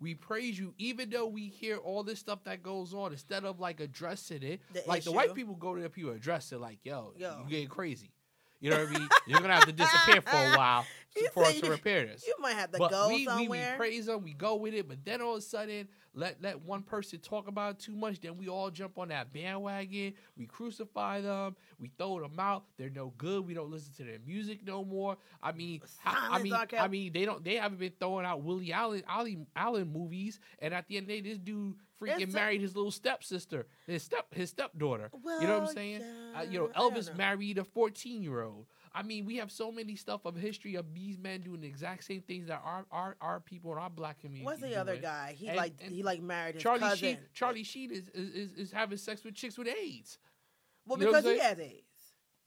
[0.00, 3.12] We praise you, even though we hear all this stuff that goes on.
[3.12, 6.52] Instead of like addressing it, The like the white people go to the people address
[6.52, 7.40] it, like, "Yo, Yo.
[7.42, 8.10] you getting crazy."
[8.60, 9.08] You know what I mean?
[9.26, 12.26] You're gonna have to disappear for a while He for us to repair this.
[12.26, 14.88] You might have to but go we, we, we praise them, we go with it,
[14.88, 18.20] but then all of a sudden, let let one person talk about it too much,
[18.20, 20.14] then we all jump on that bandwagon.
[20.36, 22.64] We crucify them, we throw them out.
[22.78, 23.46] They're no good.
[23.46, 25.18] We don't listen to their music no more.
[25.42, 26.52] I mean, how- I mean.
[26.78, 27.44] I mean, they don't.
[27.44, 31.08] They haven't been throwing out Willie Allen, Ali, Allen movies, and at the end of
[31.08, 35.10] the day, this dude freaking It's a- married his little stepsister, his step his stepdaughter.
[35.40, 36.02] you know what I'm saying?
[36.36, 37.14] Uh, you know, Elvis know.
[37.16, 38.66] married a 14 year old.
[38.94, 42.04] I mean, we have so many stuff of history of these men doing the exact
[42.04, 44.44] same things that our our, our people in our black community.
[44.44, 45.34] What's the other guy?
[45.38, 46.98] He And- like and he like married his Charlie cousin.
[46.98, 47.18] Sheen.
[47.34, 50.18] Charlie Sheen is, is is is having sex with chicks with AIDS.
[50.86, 51.85] well, you because he has AIDS.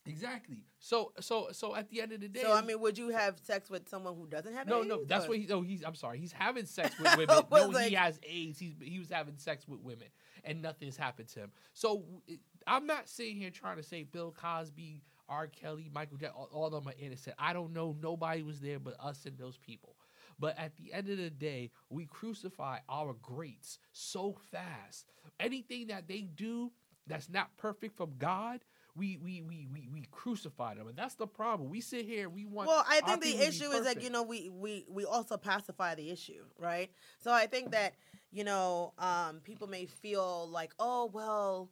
[0.05, 0.63] Exactly.
[0.79, 3.38] So so so at the end of the day, So I mean, would you have
[3.39, 4.88] sex with someone who doesn't have no AIDS?
[4.89, 5.45] no that's or- what he.
[5.45, 5.83] No, he's.
[5.83, 6.19] I'm sorry.
[6.19, 7.35] He's having sex with women.
[7.51, 8.57] no, was he has AIDS.
[8.59, 10.07] He's he was having sex with women,
[10.43, 11.51] and nothing's happened to him.
[11.73, 15.47] So it- I'm not sitting here trying to say Bill Cosby, R.
[15.47, 17.35] Kelly, Michael Jackson, all, all of them are innocent.
[17.39, 17.95] I don't know.
[18.01, 19.95] Nobody was there but us and those people.
[20.39, 25.05] But at the end of the day, we crucify our greats so fast.
[25.39, 26.71] Anything that they do
[27.07, 28.62] that's not perfect from God,
[28.95, 31.69] we we we we, we crucify them, and that's the problem.
[31.69, 32.67] We sit here, we want.
[32.67, 35.06] Well, I think the people to be issue is that you know we we we
[35.06, 36.91] also pacify the issue, right?
[37.19, 37.93] So I think that
[38.32, 41.69] you know um, people may feel like, oh well,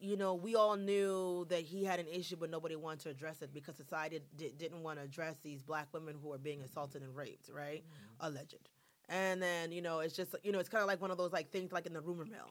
[0.00, 3.42] you know, we all knew that he had an issue, but nobody wanted to address
[3.42, 7.02] it because society di- didn't want to address these black women who are being assaulted
[7.02, 7.82] and raped, right?
[7.84, 8.26] Mm-hmm.
[8.26, 8.68] Alleged.
[9.08, 11.32] And then you know it's just you know it's kind of like one of those
[11.32, 12.48] like things like in the rumor mill.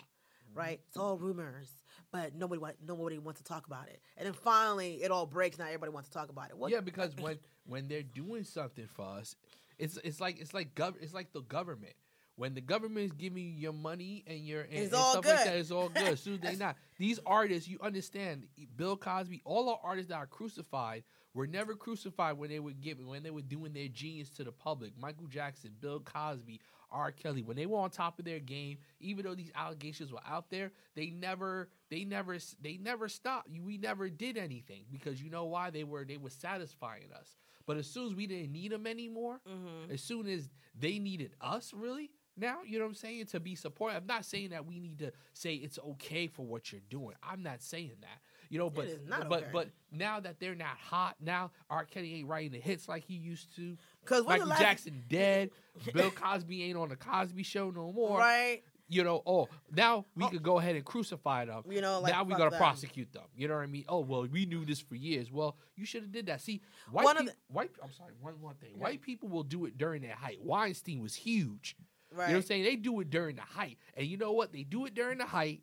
[0.54, 1.70] Right, it's all rumors,
[2.12, 4.02] but nobody want, nobody wants to talk about it.
[4.18, 5.58] And then finally, it all breaks.
[5.58, 6.58] Now everybody wants to talk about it.
[6.58, 9.36] What, Yeah, because when when they're doing something for us,
[9.78, 11.94] it's it's like it's like gov- it's like the government.
[12.38, 15.56] When the government is giving you your money and your and, and stuff like that,
[15.56, 16.18] it's all good.
[16.18, 18.48] Soon they not these artists, you understand.
[18.76, 23.08] Bill Cosby, all our artists that are crucified were never crucified when they were giving
[23.08, 24.92] when they were doing their genius to the public.
[25.00, 26.60] Michael Jackson, Bill Cosby,
[26.92, 27.12] R.
[27.12, 30.50] Kelly, when they were on top of their game, even though these allegations were out
[30.50, 33.50] there, they never, they never, they never stopped.
[33.64, 35.70] We never did anything because you know why?
[35.70, 37.38] They were, they were satisfying us.
[37.66, 39.92] But as soon as we didn't need them anymore, Mhm.
[39.92, 42.12] as soon as they needed us, really.
[42.38, 43.26] Now, you know what I'm saying?
[43.28, 44.02] To be supportive.
[44.02, 47.16] I'm not saying that we need to say it's okay for what you're doing.
[47.22, 48.22] I'm not saying that.
[48.52, 48.88] You know, but
[49.30, 49.48] but okay.
[49.54, 51.86] but now that they're not hot, now R.
[51.86, 53.78] Kelly ain't writing the hits like he used to.
[54.04, 55.52] Because Michael Jackson dead.
[55.94, 58.20] Bill Cosby ain't on the Cosby Show no more.
[58.20, 58.62] right?
[58.90, 60.28] You know, oh, now we Oh.
[60.28, 61.64] could go ahead and crucify them.
[61.70, 62.60] You know, like now we gotta them.
[62.60, 63.24] prosecute them.
[63.38, 63.86] You know what I mean?
[63.88, 65.32] Oh well, we knew this for years.
[65.32, 66.42] Well, you should have did that.
[66.42, 66.62] See,
[66.92, 67.72] white One of people, white.
[67.82, 68.12] I'm sorry.
[68.20, 68.72] One one thing.
[68.76, 68.84] Yeah.
[68.84, 70.40] White people will do it during their height.
[70.44, 71.78] Weinstein was huge.
[72.12, 72.26] Right.
[72.26, 72.64] You know what I'm saying?
[72.66, 74.52] They do it during the height, and you know what?
[74.52, 75.62] They do it during the height.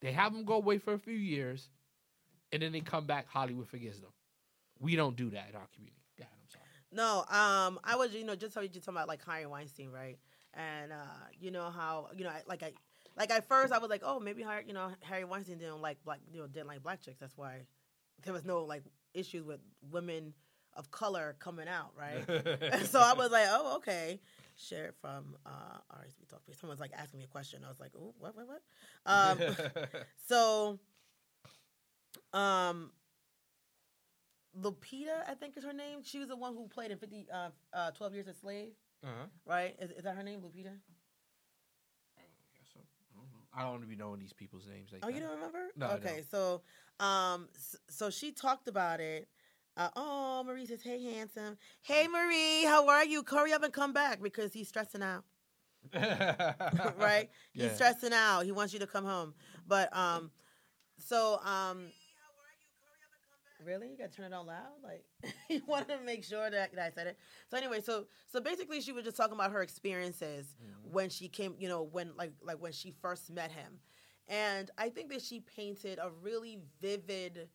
[0.00, 1.70] They have them go away for a few years,
[2.54, 3.26] and then they come back.
[3.28, 4.10] Hollywood forgives them.
[4.80, 6.00] We don't do that in our community.
[6.18, 6.64] God, I'm sorry.
[6.92, 9.90] No, um, I was, you know, just how you just talking about like Harry Weinstein,
[9.90, 10.18] right?
[10.54, 10.96] And uh,
[11.40, 12.72] you know how, you know, I- like I,
[13.16, 15.98] like at first I was like, oh, maybe Harry, you know, Harry Weinstein didn't like
[16.04, 17.18] black, you know, didn't like black chicks.
[17.20, 17.62] That's why
[18.24, 20.32] there was no like issues with women
[20.76, 22.24] of color coming out, right?
[22.86, 24.20] So I was like, oh, okay.
[24.56, 26.42] Share it from uh, RSB Talk.
[26.60, 27.62] Someone's like asking me a question.
[27.64, 28.62] I was like, oh, what, what, what?
[29.06, 29.38] Um,
[30.28, 30.78] so,
[32.34, 32.90] um,
[34.60, 36.00] Lupita, I think is her name.
[36.02, 39.26] She was the one who played in 50, uh, uh, 12 Years a Slave, uh-huh.
[39.46, 39.74] right?
[39.80, 40.72] Is, is that her name, Lupita?
[43.56, 44.90] I don't even know these people's names.
[44.92, 45.14] Like Oh, that.
[45.14, 45.68] you don't remember?
[45.76, 46.62] No, I Okay, so,
[46.98, 47.48] um,
[47.88, 49.28] so she talked about it.
[49.76, 51.56] Uh, oh, Marie says, "Hey, handsome.
[51.82, 53.24] Hey, Marie, how are you?
[53.28, 55.24] Hurry up and come back because he's stressing out,
[55.94, 57.28] right?
[57.52, 58.42] He's stressing out.
[58.42, 59.34] He wants you to come home.
[59.66, 60.30] But um,
[60.98, 61.86] so um,
[63.64, 64.82] really, you got to turn it on loud.
[64.82, 65.04] Like
[65.50, 67.18] you wanted to make sure that, that I said it.
[67.50, 70.54] So anyway, so so basically, she was just talking about her experiences
[70.90, 71.54] when she came.
[71.58, 73.78] You know, when like like when she first met him,
[74.28, 77.48] and I think that she painted a really vivid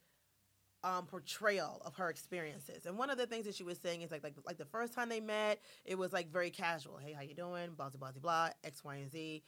[0.84, 2.86] um, portrayal of her experiences.
[2.86, 4.94] And one of the things that she was saying is like like like the first
[4.94, 6.98] time they met, it was like very casual.
[6.98, 7.72] Hey, how you doing?
[7.76, 8.50] Blah blah blah blah.
[8.64, 9.44] X, Y, and Z.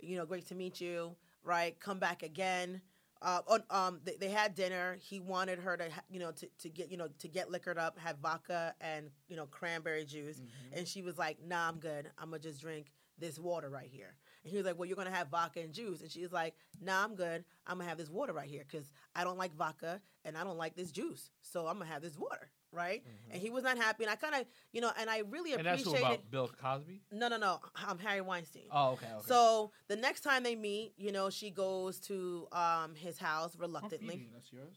[0.00, 1.16] You know, great to meet you.
[1.42, 2.80] Right, come back again.
[3.22, 4.98] Uh, on, um, they, they had dinner.
[5.00, 7.98] He wanted her to, you know, to, to get, you know, to get liquored up,
[7.98, 12.10] have vodka and you know cranberry juice, and she was like, "Nah, I'm good.
[12.18, 15.10] I'm gonna just drink this water right here." And he was like, "Well, you're gonna
[15.10, 17.44] have vodka and juice," and she was like, "Nah, I'm good.
[17.66, 20.58] I'm gonna have this water right here because I don't like vodka and I don't
[20.58, 24.02] like this juice, so I'm gonna have this water." Right, and he was not happy,
[24.04, 26.06] and I kind of, you know, and I really And that's appreciated.
[26.06, 27.02] about Bill Cosby?
[27.12, 27.60] No, no, no.
[27.76, 28.64] I'm Harvey Weinstein.
[28.72, 29.06] Oh, okay.
[29.06, 29.24] okay.
[29.26, 34.08] So the next time they meet, you know, she goes to um his house reluctantly.
[34.16, 34.76] feeding, That's yours?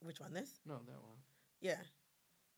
[0.00, 0.32] Which one?
[0.32, 0.50] This?
[0.66, 1.18] No, that one.
[1.60, 1.76] Yeah.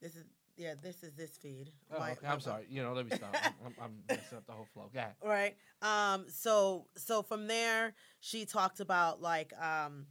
[0.01, 0.23] This is
[0.57, 0.75] yeah.
[0.81, 1.71] This is this feed.
[1.93, 2.19] Oh, My- okay.
[2.27, 2.65] my- I'm sorry.
[2.69, 3.35] You know, let me stop.
[3.43, 4.89] I'm, I'm, I'm messing up the whole flow.
[4.93, 5.09] Yeah.
[5.23, 5.55] Right.
[5.81, 6.25] Um.
[6.29, 10.05] So so from there, she talked about like um.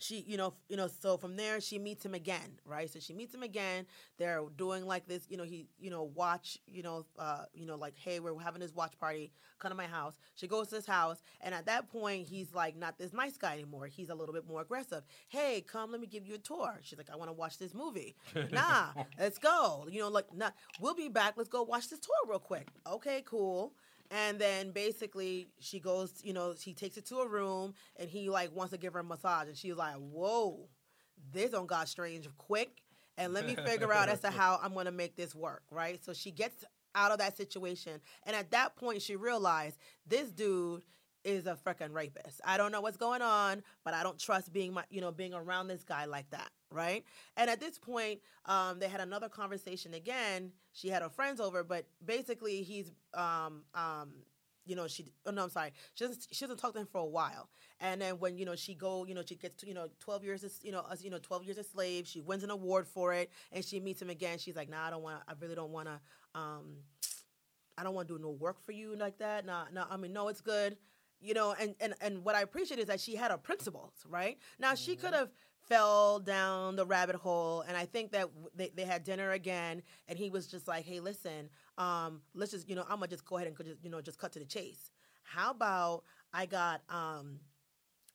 [0.00, 0.88] She, you know, you know.
[0.88, 2.90] So from there, she meets him again, right?
[2.90, 3.86] So she meets him again.
[4.18, 5.44] They're doing like this, you know.
[5.44, 8.98] He, you know, watch, you know, uh, you know, like, hey, we're having this watch
[8.98, 9.32] party.
[9.58, 10.14] Come to my house.
[10.36, 13.54] She goes to his house, and at that point, he's like not this nice guy
[13.54, 13.86] anymore.
[13.86, 15.02] He's a little bit more aggressive.
[15.28, 16.78] Hey, come, let me give you a tour.
[16.82, 18.14] She's like, I want to watch this movie.
[18.52, 19.86] nah, let's go.
[19.90, 21.34] You know, like, nah, we'll be back.
[21.36, 22.68] Let's go watch this tour real quick.
[22.86, 23.72] Okay, cool.
[24.10, 28.30] And then basically she goes, you know, she takes it to a room and he
[28.30, 30.68] like wants to give her a massage and she's like, whoa,
[31.32, 32.82] this on got strange quick.
[33.18, 36.02] And let me figure out as to how I'm gonna make this work, right?
[36.02, 38.00] So she gets out of that situation.
[38.24, 40.84] And at that point she realized this dude
[41.24, 42.40] is a freaking rapist.
[42.44, 45.34] I don't know what's going on, but I don't trust being my, you know, being
[45.34, 47.04] around this guy like that, right?
[47.36, 50.52] And at this point, um, they had another conversation again.
[50.72, 54.12] She had her friends over, but basically he's, um, um,
[54.68, 55.06] you know, she.
[55.24, 55.72] Oh no, I'm sorry.
[55.94, 56.26] She doesn't.
[56.30, 57.48] She doesn't talk to him for a while.
[57.80, 60.24] And then when you know she go, you know, she gets to you know 12
[60.24, 62.06] years, as, you know, as you know, 12 years a slave.
[62.06, 64.38] She wins an award for it, and she meets him again.
[64.38, 65.22] She's like, Nah, I don't want.
[65.26, 65.98] I really don't want to.
[66.38, 66.76] Um,
[67.78, 69.46] I don't want to do no work for you like that.
[69.46, 69.86] Nah, nah.
[69.88, 70.76] I mean, no, it's good.
[71.20, 74.38] You know, and and and what I appreciate is that she had her principles, right?
[74.60, 75.30] Now she could have
[75.68, 80.16] fell down the rabbit hole, and I think that they, they had dinner again, and
[80.18, 83.36] he was just like, "Hey, listen, um, let's just, you know, I'm gonna just go
[83.36, 84.90] ahead and just, you know, just cut to the chase.
[85.24, 87.40] How about I got um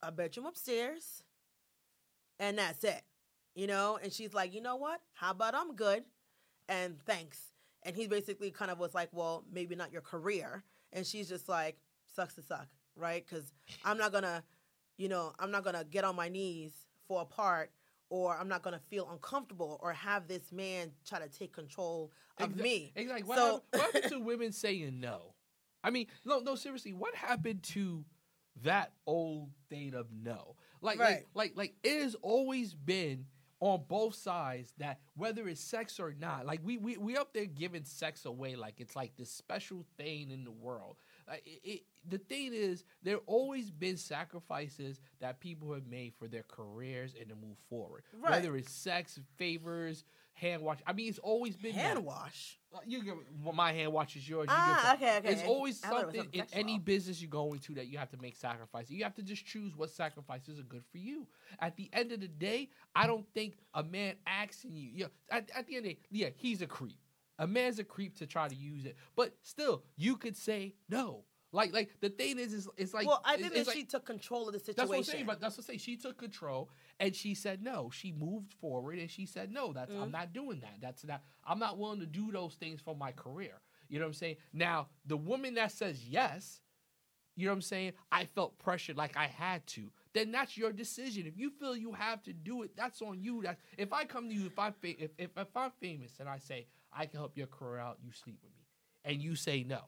[0.01, 1.23] a bedroom upstairs,
[2.39, 3.03] and that's it,
[3.53, 5.01] you know?" And she's like, "You know what?
[5.13, 6.05] How about I'm good,
[6.69, 7.51] and thanks."
[7.83, 10.63] And he basically kind of was like, "Well, maybe not your career,"
[10.93, 11.77] and she's just like,
[12.15, 13.25] "Sucks to suck, right?
[13.27, 13.53] Because
[13.83, 14.43] I'm not gonna."
[14.99, 16.71] you know, I'm not gonna get on my knees
[17.07, 17.71] for a part,
[18.11, 22.51] or I'm not gonna feel uncomfortable, or have this man try to take control of
[22.51, 22.93] Exa- me.
[22.95, 23.23] Exactly.
[23.27, 25.33] What, So- happened, what happened to women saying no?
[25.83, 28.05] I mean, no, no, seriously, what happened to
[28.61, 30.57] that old thing of no?
[30.79, 31.25] Like, Right.
[31.33, 33.25] like, like, like, it has always been
[33.61, 37.45] on both sides that whether it's sex or not, like we we we up there
[37.47, 40.97] giving sex away like it's like this special thing in the world.
[41.45, 46.43] It, it, the thing is, there always been sacrifices that people have made for their
[46.43, 48.03] careers and to move forward.
[48.21, 48.31] Right.
[48.31, 50.79] Whether it's sex, favors, hand wash.
[50.85, 52.03] I mean, it's always been Hand that.
[52.03, 52.59] wash.
[52.73, 54.47] Uh, You get well, my hand wash is yours.
[54.47, 55.29] you Ah, okay, okay.
[55.29, 58.35] It's always it something in any business you go into that you have to make
[58.35, 58.91] sacrifices.
[58.91, 61.27] You have to just choose what sacrifices are good for you.
[61.59, 64.89] At the end of the day, I don't think a man asking you.
[64.93, 66.97] Yeah, at, at the end of the day, yeah, he's a creep.
[67.39, 71.23] A man's a creep to try to use it, but still, you could say no.
[71.51, 74.05] Like, like the thing is, is it's like well, I think that like- she took
[74.05, 74.75] control of the situation.
[74.77, 75.25] that's what I'm saying.
[75.27, 75.79] But that's what I'm saying.
[75.79, 76.69] She took control
[76.99, 77.91] and she said no.
[77.93, 79.71] She moved forward and she said no.
[79.71, 80.01] That's Mm-hmm.
[80.03, 80.77] I'm not doing that.
[80.81, 81.21] That's not.
[81.45, 83.61] I'm not willing to do those things for my career.
[83.87, 84.37] You know what I'm saying?
[84.51, 86.61] Now the woman that says yes,
[87.35, 87.93] you know what I'm saying?
[88.11, 89.91] I felt pressured like I had to.
[90.13, 91.27] Then that's your decision.
[91.27, 93.41] If you feel you have to do it, that's on you.
[93.43, 96.39] That if I come to you, if fa- if, if if I'm famous and I
[96.39, 96.65] say
[96.95, 98.65] I can help your career out, you sleep with me,
[99.05, 99.79] and you say no.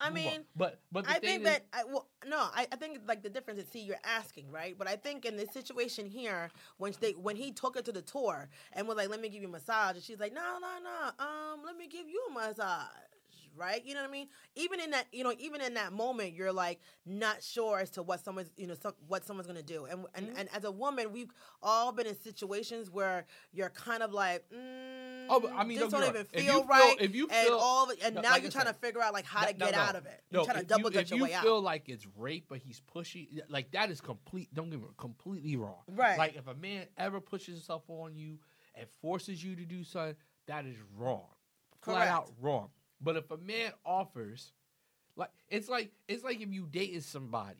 [0.00, 0.24] I move on.
[0.32, 2.98] mean, but but the I thing think is- that I well no, I, I think
[3.06, 4.76] like the difference is see you're asking, right?
[4.76, 8.02] But I think in this situation here, when they when he took her to the
[8.02, 10.68] tour and was like, Let me give you a massage and she's like, No, no,
[10.82, 12.88] no, um, let me give you a massage.
[13.54, 14.28] Right, you know what I mean.
[14.54, 18.02] Even in that, you know, even in that moment, you're like not sure as to
[18.02, 19.84] what someone's, you know, some, what someone's gonna do.
[19.84, 20.38] And and, Mm-hmm.
[20.38, 21.30] and as a woman, we've
[21.62, 26.00] all been in situations where you're kind of like, mm, Oh, I mean, this don't
[26.00, 26.96] don't even feel feel- right.
[27.00, 29.12] if you and feel- all, and No, now like you're trying said, to figure out
[29.12, 30.20] like how to get out of it.
[30.30, 31.38] You're trying to double you, dutch your you way out.
[31.40, 34.52] If you feel like it's rape, but he's pushing, like that is complete.
[34.54, 35.82] Don't get me completely wrong.
[35.88, 36.16] Right.
[36.18, 38.38] Like if a man ever pushes himself on you
[38.74, 41.26] and forces you to do something, that is wrong.
[41.82, 42.70] Flat out wrong.
[43.02, 44.52] But if a man offers,
[45.16, 47.58] like it's like it's like if you dating somebody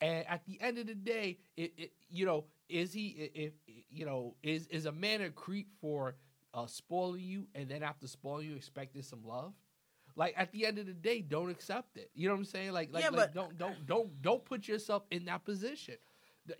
[0.00, 3.52] And at the end of the day, it, it you know, is he if
[3.90, 6.16] you know is is a man a creep for
[6.54, 9.54] uh, spoiling you and then after spoiling you expecting some love?
[10.16, 12.10] Like at the end of the day, don't accept it.
[12.14, 12.72] You know what I'm saying?
[12.72, 15.96] Like like, Yeah, like but- don't don't don't don't put yourself in that position.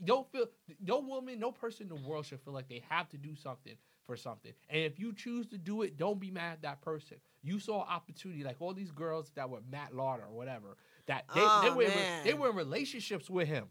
[0.04, 0.46] Don't feel
[0.80, 3.74] no woman, no person in the world should feel like they have to do something
[4.06, 4.52] for something.
[4.68, 7.18] And if you choose to do it, don't be mad at that person.
[7.42, 10.76] You saw opportunity, like all these girls that were Matt Lauer or whatever,
[11.06, 11.90] that they, they, Oh, were in,
[12.24, 13.66] they were in relationships with him.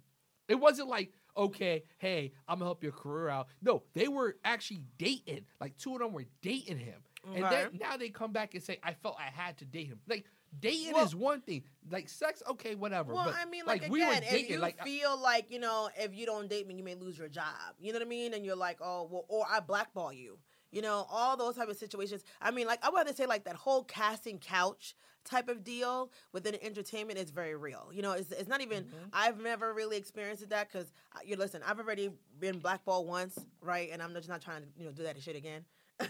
[0.47, 3.47] It wasn't like, okay, hey, I'm gonna help your career out.
[3.61, 5.45] No, they were actually dating.
[5.61, 7.01] Like two of them were dating him.
[7.33, 9.99] And then now they come back and say, I felt I had to date him.
[10.09, 10.25] Like
[10.59, 11.63] dating Well- is one thing.
[11.89, 13.13] Like sex, okay, whatever.
[13.13, 14.51] Well, but, I mean, like, we were again, if dating.
[14.51, 17.27] you Like feel like you know, if you don't date me, you may lose your
[17.27, 17.45] job.
[17.79, 18.33] You know what I mean?
[18.33, 20.37] And you're like, oh, well, or I blackball you.
[20.71, 22.23] You know, all those type of situations.
[22.41, 24.95] I mean, like I would say, like that whole casting couch
[25.25, 27.89] type of deal within entertainment is very real.
[27.91, 28.85] You know, it's, it's not even.
[28.85, 29.09] Mm-hmm.
[29.11, 30.93] I've never really experienced that because
[31.25, 31.61] you listen.
[31.67, 33.89] I've already been blackballed once, right?
[33.91, 35.65] And I'm just not trying to you know do that shit again.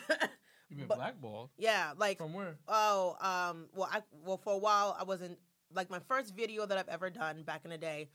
[0.72, 1.50] You've been but- blackballed.
[1.58, 2.58] yeah, like From where?
[2.68, 5.38] Oh, um, well, I well for a while I wasn't
[5.74, 8.08] like my first video that I've ever done back in the day.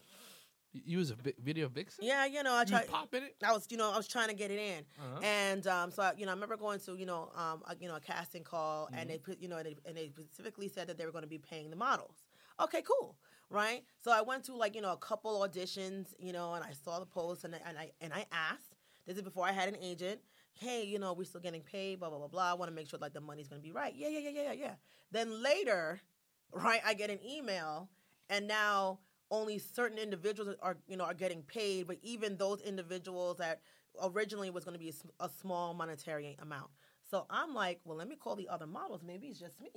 [0.72, 2.04] You- was a vi- video vixen?
[2.04, 2.88] Yeah, you know, I tried.
[2.88, 3.36] popping it?
[3.44, 5.20] I was, you know, I was trying to get it in, Uh-huh.
[5.22, 7.88] and um, so I, you know, I remember going to, you know, um, a, you
[7.88, 9.08] know, a casting call, and Mm-hmm.
[9.08, 11.28] they put, you know, and they, and they specifically said that they were going to
[11.28, 12.16] be paying the models.
[12.60, 13.16] Okay, cool,
[13.50, 13.84] right?
[14.02, 16.98] So I went to like, you know, a couple auditions, you know, and I saw
[17.00, 18.74] the post, and I, and I and I asked.
[19.06, 20.20] This is before I had an agent.
[20.58, 22.50] Hey, you know, we're still getting paid, blah blah blah blah.
[22.50, 23.94] I want to make sure like the money's to be right.
[23.94, 24.74] Yeah, yeah, yeah, yeah, yeah, yeah.
[25.10, 26.00] Then later,
[26.52, 27.88] right, I get an email,
[28.30, 29.00] and now
[29.30, 33.60] only certain individuals are you know are getting paid, but even those individuals that
[34.02, 34.88] originally was to be
[35.20, 36.70] a, a small monetary amount.
[37.10, 39.02] So I'm like, well, let me call the other models.
[39.06, 39.70] Maybe it's just me,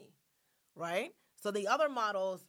[0.76, 1.14] right?
[1.42, 2.46] So the other models,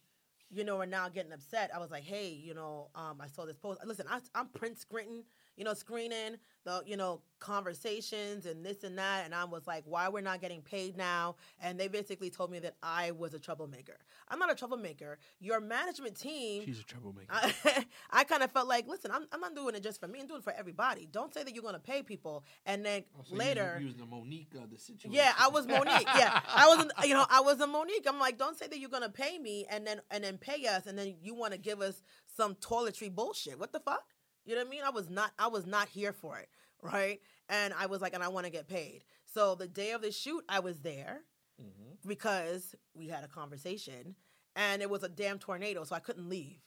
[0.49, 1.71] you know, are now getting upset.
[1.73, 3.79] I was like, hey, you know, um, I saw this post.
[3.85, 5.23] Listen, I, I'm print screening,
[5.57, 9.25] you know, screening the, you know, conversations and this and that.
[9.25, 11.35] And I was like, why we're not getting paid now?
[11.61, 13.97] And they basically told me that I was a troublemaker.
[14.29, 15.17] I'm not a troublemaker.
[15.39, 16.63] Your management team.
[16.65, 17.27] She's a troublemaker.
[17.31, 20.19] I, I kind of felt like, listen, I'm, I'm not doing it just for me.
[20.21, 21.07] I'm doing it for everybody.
[21.11, 23.77] Don't say that you're going to pay people and then Oh, so later.
[23.79, 25.11] you was the Monique of the situation.
[25.13, 26.07] Yeah, I was Monique.
[26.15, 26.87] Yeah, I was.
[27.05, 28.05] You know, I was a Monique.
[28.07, 30.85] I'm like, don't say that you're gonna pay me and then and then pay us
[30.85, 32.03] and then you want to give us
[32.37, 33.59] some toiletry bullshit.
[33.59, 34.03] What the fuck?
[34.45, 34.81] You know what I mean?
[34.83, 35.31] I was not.
[35.37, 36.49] I was not here for it,
[36.81, 37.21] right?
[37.49, 39.03] And I was like, and I want to get paid.
[39.33, 41.21] So the day of the shoot, I was there
[41.61, 41.97] Mhm.
[42.07, 44.15] because we had a conversation,
[44.55, 46.61] and it was a damn tornado, so I couldn't leave.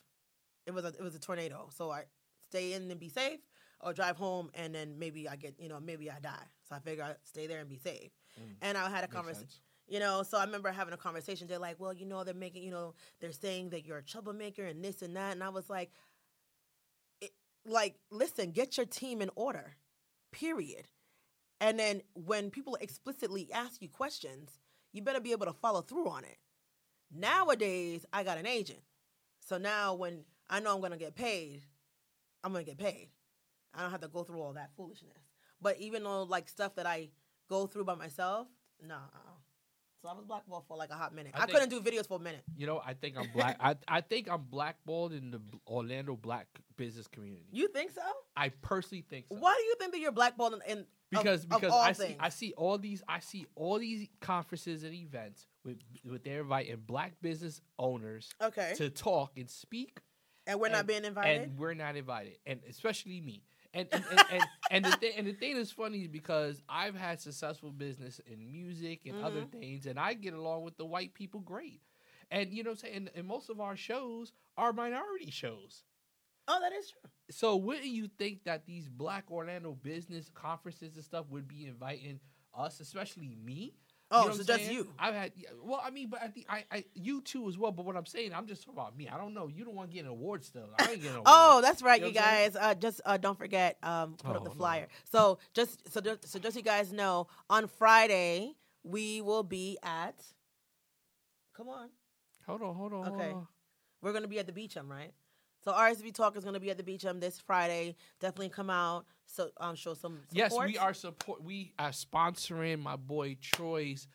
[0.67, 2.05] It was a it was a tornado, so I
[2.43, 3.41] stay in and be safe,
[3.81, 6.47] or drive home and then maybe I get you know maybe I die.
[6.69, 8.13] So I figure I stay there and be safe.
[8.41, 8.57] Mm.
[8.63, 9.49] And I had a conversation.
[9.87, 11.47] You know, so I remember having a conversation.
[11.47, 14.65] They're like, "Well, you know, they're making, you know, they're saying that you're a troublemaker
[14.65, 15.93] and this and that." And I was like,
[17.65, 19.77] "Like, listen, get your team in order,
[20.33, 20.89] period."
[21.61, 24.59] And then when people explicitly ask you questions,
[24.93, 26.39] you better be able to follow through on it.
[27.11, 28.83] Nowadays, I got an agent,
[29.41, 31.63] so now when I know I'm gonna get paid,
[32.43, 33.11] I'm gonna get paid.
[33.73, 35.31] I don't have to go through all that foolishness.
[35.61, 37.11] But even though like stuff that I
[37.49, 38.49] go through by myself,
[38.83, 38.97] no.
[38.97, 39.34] Uh-uh.
[40.05, 41.33] So I was blackballed for like a hot minute.
[41.35, 42.45] I I, think- couldn't do videos for a minute.
[42.59, 43.57] You know, I think I'm black.
[43.59, 46.47] I, I think I'm blackballed in the Orlando black
[46.77, 47.47] business community.
[47.51, 48.03] You think so?
[48.37, 49.39] I personally think so.
[49.39, 50.61] Why do you think that you're blackballed in?
[50.71, 52.17] in of- Because of because all I see?
[52.21, 56.83] I see all these I see all these conferences and events with with they're inviting
[56.87, 60.01] black business owners okay, to talk and speak,
[60.47, 61.43] and we're not being invited.
[61.45, 63.43] and we're not invited, and especially me.
[63.75, 66.97] And and and, and, and the thing and the thing that's funny is because I've
[66.97, 69.59] had successful business in music and other Mm-hmm.
[69.61, 71.83] things, and I get along with the white people great.
[72.31, 75.85] And you know, what I'm saying, and most of our shows are minority shows.
[76.49, 77.11] oh, that is true.
[77.31, 82.21] So wouldn't you think that these Black Orlando business conferences and stuff would be inviting
[82.57, 83.75] us, especially me?
[84.11, 84.89] Oh, know so I'm you.
[84.99, 87.73] I've had yeah, well, I mean, but I think I, I you too as well.
[87.73, 89.09] But what I'm saying, I'm just talking about me.
[89.09, 89.49] I don't know.
[89.49, 90.69] You don't want to get an award still.
[90.77, 91.27] I ain't getting an award.
[91.27, 92.57] Oh, that's right, You you, know what guys.
[92.57, 94.57] Uh, just uh, don't forget, um, put Oh, up the no.
[94.57, 94.89] flyer.
[95.11, 99.79] So just so just, so just so you guys know, on Friday we will be
[99.83, 100.15] at.
[101.57, 101.89] Come on,
[102.47, 103.07] hold on, hold on.
[103.09, 103.25] Okay.
[103.31, 103.47] hold on.
[104.03, 105.13] we're gonna be at the Beacham, right?
[105.65, 107.97] So RSV Talk is gonna be at the Beacham this Friday.
[108.21, 109.07] Definitely come out.
[109.25, 110.19] So um, show some.
[110.31, 111.43] Yes, we are support.
[111.43, 114.07] We are sponsoring my boy Troy's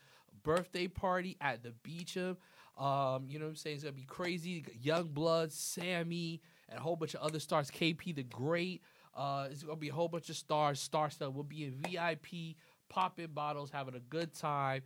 [0.43, 2.37] birthday party at the Beacham.
[2.77, 3.77] Um, you know what I'm saying?
[3.77, 4.63] It's gonna be crazy.
[4.79, 6.39] Young Blood, Sammy,
[6.69, 7.71] and a whole bunch of other stars.
[7.71, 8.83] KP the Great.
[9.15, 10.79] Uh, it's gonna be a whole bunch of stars.
[10.79, 11.33] Star stuff.
[11.33, 12.57] We'll be in VIP
[12.89, 14.81] popping bottles, having a good time.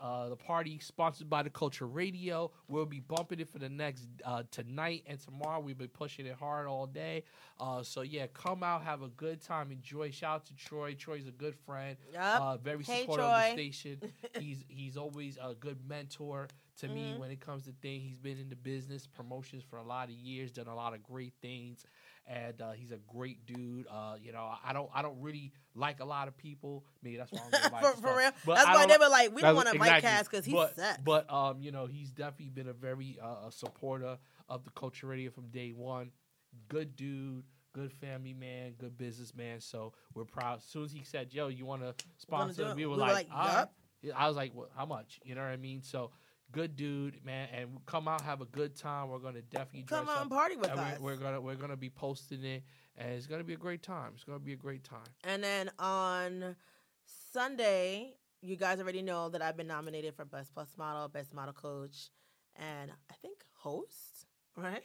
[0.00, 2.50] Uh, the party sponsored by the Culture Radio.
[2.68, 5.60] We'll be bumping it for the next uh, tonight and tomorrow.
[5.60, 7.24] We'll be pushing it hard all day.
[7.58, 10.10] Uh, so yeah, come out, have a good time, enjoy.
[10.10, 10.94] Shout out to Troy.
[10.94, 11.96] Troy's a good friend.
[12.12, 12.40] Yup.
[12.40, 13.34] Uh, very Hey, supportive Troy.
[13.50, 14.00] of the station.
[14.40, 16.48] he's he's always a good mentor
[16.78, 17.18] to me Mhm.
[17.18, 18.04] when it comes to things.
[18.04, 21.02] He's been in the business promotions for a lot of years, done a lot of
[21.02, 21.84] great things,
[22.28, 23.86] and uh, he's a great dude.
[23.90, 26.84] Uh, you know, I don't I don't really like a lot of people.
[27.02, 28.30] Maybe that's why I'm for, for real.
[28.44, 30.02] But That's I why they were like, we don't want to exactly.
[30.02, 31.04] Cass because he's but, set.
[31.04, 34.18] But um, you know, he's definitely been a very uh, a supporter
[34.48, 36.10] of the culture radio from day one.
[36.68, 39.60] Good dude, good family man, good businessman.
[39.60, 40.58] So we're proud.
[40.58, 43.28] As soon as he said, "Yo, you want to sponsor?" We were We were like,
[43.32, 43.72] like, yup.
[44.14, 45.82] I was like, well, "How much?" You know what I mean?
[45.82, 46.10] So
[46.52, 49.08] good dude, man, and come out, have a good time.
[49.08, 50.98] We're gonna definitely Come out and party with and us.
[50.98, 52.62] we're, we're gonna we're gonna be posting it,
[52.96, 54.12] and it's gonna be a great time.
[54.14, 55.00] It's gonna be a great time.
[55.24, 56.56] And then on
[57.32, 61.54] Sunday, you guys already know that I've been nominated for Best Plus Model, Best Model
[61.54, 62.10] Coach,
[62.56, 64.26] and I think host,
[64.56, 64.82] right?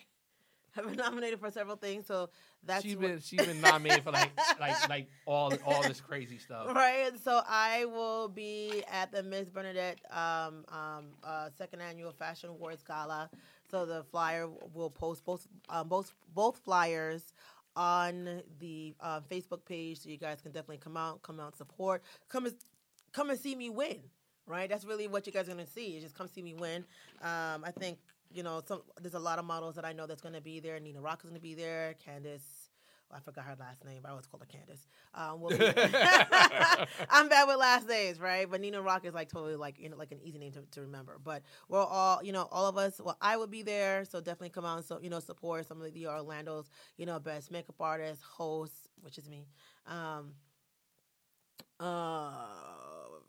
[0.77, 2.29] I've been nominated for several things, so
[2.65, 6.67] that's she's been she's been nominated for like like like all all this crazy stuff.
[6.73, 7.11] right.
[7.23, 12.83] So I will be at the Miss Bernadette um, um, uh, second annual Fashion Awards
[12.83, 13.29] Gala.
[13.69, 17.33] So the flyer will post both um, both both flyers
[17.75, 22.03] on the uh, Facebook page, so you guys can definitely come out, come out, support,
[22.29, 22.55] come and
[23.11, 23.99] come and see me win.
[24.45, 24.69] Right.
[24.69, 25.95] That's really what you guys are gonna see.
[25.95, 26.83] Is just come see me win.
[27.21, 27.99] Um, I think
[28.31, 28.81] you know some.
[29.01, 30.79] There's a lot of models that I know that's gonna be there.
[30.79, 31.95] Nina Rock is gonna be there.
[32.03, 32.69] Candace.
[33.15, 34.87] I forgot her last name, but I always call her Candace.
[35.13, 35.57] Um, will be-
[37.09, 38.49] I'm bad with last names, right?
[38.49, 40.81] But Nina Rock is like totally like you know like an easy name to, to
[40.81, 41.19] remember.
[41.23, 42.99] But we're all you know all of us.
[43.03, 45.81] Well, I will be there, so definitely come out and so you know support some
[45.81, 49.47] of the Orlando's you know best makeup artists, hosts, which is me.
[49.87, 50.31] Um,
[51.83, 52.31] uh,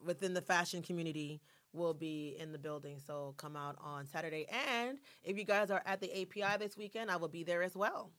[0.04, 1.40] within the fashion community
[1.72, 3.00] will be in the building.
[3.04, 4.46] So come out on Saturday.
[4.76, 7.74] And if you guys are at the API this weekend, I will be there as
[7.74, 8.12] well.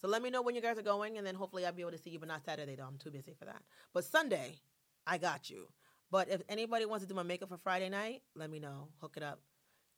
[0.00, 1.92] So let me know when you guys are going, and then hopefully I'll be able
[1.92, 2.84] to see you, but not Saturday though.
[2.84, 3.62] I'm too busy for that.
[3.92, 4.60] But Sunday,
[5.06, 5.66] I got you.
[6.10, 8.88] But if anybody wants to do my makeup for Friday night, let me know.
[9.00, 9.40] Hook it up,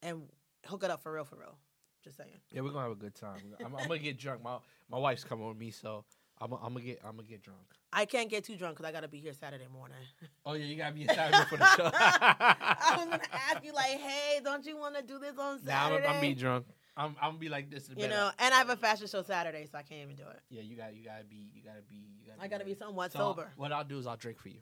[0.03, 0.23] and
[0.67, 1.59] hook it up for real, for real.
[2.05, 2.41] Just saying.
[2.51, 3.41] Yeah, we're gonna have a good time.
[3.65, 4.43] I'm, I'm gonna get drunk.
[4.43, 4.59] My
[4.91, 6.05] my wife's coming with me, so
[6.45, 7.61] I'm, I'm gonna get I'm gonna get drunk.
[7.91, 9.97] I can't get too drunk because I gotta be here Saturday morning.
[10.45, 11.91] Oh yeah, you gotta be here Saturday for the show.
[11.95, 15.73] I was gonna ask you like, hey, don't you want to do this on Nah,
[15.87, 16.07] I'm, Saturday?
[16.07, 16.67] I'm be drunk.
[16.97, 17.89] I'm I'm gonna be like this.
[17.97, 20.41] you know, and I have a fashion show Saturday, so I can't even do it.
[20.51, 22.43] Yeah, you got you gotta be you gotta be you gotta.
[22.43, 22.79] I gotta be ready.
[22.85, 23.51] somewhat So, sober.
[23.57, 24.61] What I'll do is I'll drink for you.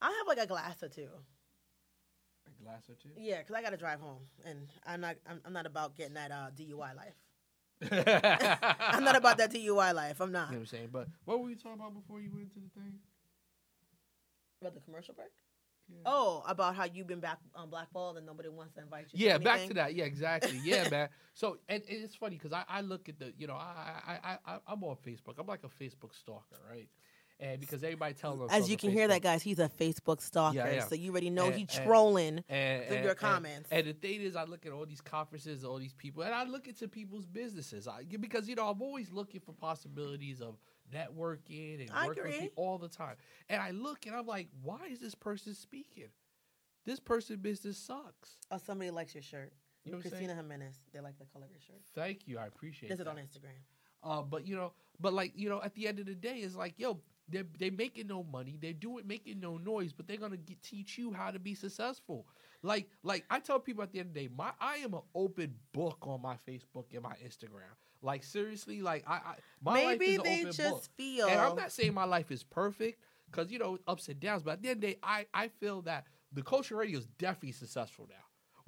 [0.00, 1.08] I'll have like a glass or two.
[2.46, 3.10] A glass or two.
[3.16, 5.16] Yeah, because I gotta drive home, and I'm not.
[5.28, 7.14] I'm, I'm not about getting that uh, DUI life.
[7.82, 7.88] I'm
[8.98, 10.20] I'm not about that DUI life.
[10.20, 10.48] I'm not.
[10.48, 10.88] You know what I'm saying?
[10.92, 12.94] But what were we talking about before you went to the thing?
[14.60, 15.28] About the commercial break?
[15.90, 16.00] Yeah.
[16.04, 19.26] Oh, about how you've been back on blackballed and nobody wants to invite you.
[19.26, 19.94] Yeah, to back to that.
[19.94, 20.58] Yeah, exactly.
[20.64, 21.08] Yeah, man.
[21.34, 24.18] So and, and it's funny because I, I look at the you know I I
[24.32, 25.38] I I- I'm on Facebook.
[25.38, 26.88] I'm like a Facebook stalker, right?
[27.40, 30.56] And because everybody tells us As you can hear that, guys, he's a Facebook stalker,
[30.56, 30.84] Yeah, yeah.
[30.86, 33.68] so you already know And- he's trolling and, through and- your comments.
[33.70, 36.42] And, the thing is, I look at all these conferences, all these people, and I
[36.44, 37.86] look into people's businesses.
[37.86, 40.56] I, because you know, I'm always looking for possibilities of
[40.92, 43.16] networking and I working with people all the time.
[43.48, 46.08] And I look and I'm like, why is this person speaking?
[46.84, 48.36] This person's business sucks.
[48.50, 49.52] oh, somebody likes your shirt.
[49.84, 50.34] You know Christina?
[50.34, 50.80] Jimenez.
[50.92, 51.80] They like the color of your shirt.
[51.94, 53.10] Thank you, I appreciate This is that.
[53.10, 53.58] on Instagram.
[54.02, 56.54] Uh, but you know, but like you know, at the end of the day, it's
[56.56, 57.00] like yo,
[57.30, 60.62] they they making no money, they do it making no noise, but they're gonna get,
[60.62, 62.26] teach you how to be successful.
[62.62, 65.02] Like like I tell people at the end of the day, my I am an
[65.14, 67.74] open book on my Facebook and my Instagram.
[68.02, 70.84] Like seriously, like I, I my life Maybe is an they open just book.
[70.96, 71.28] feel.
[71.28, 73.00] And I'm not saying my life is perfect
[73.30, 75.48] because you know ups and downs, but at the end of the day, I I
[75.48, 78.16] feel that the culture radio is definitely successful now.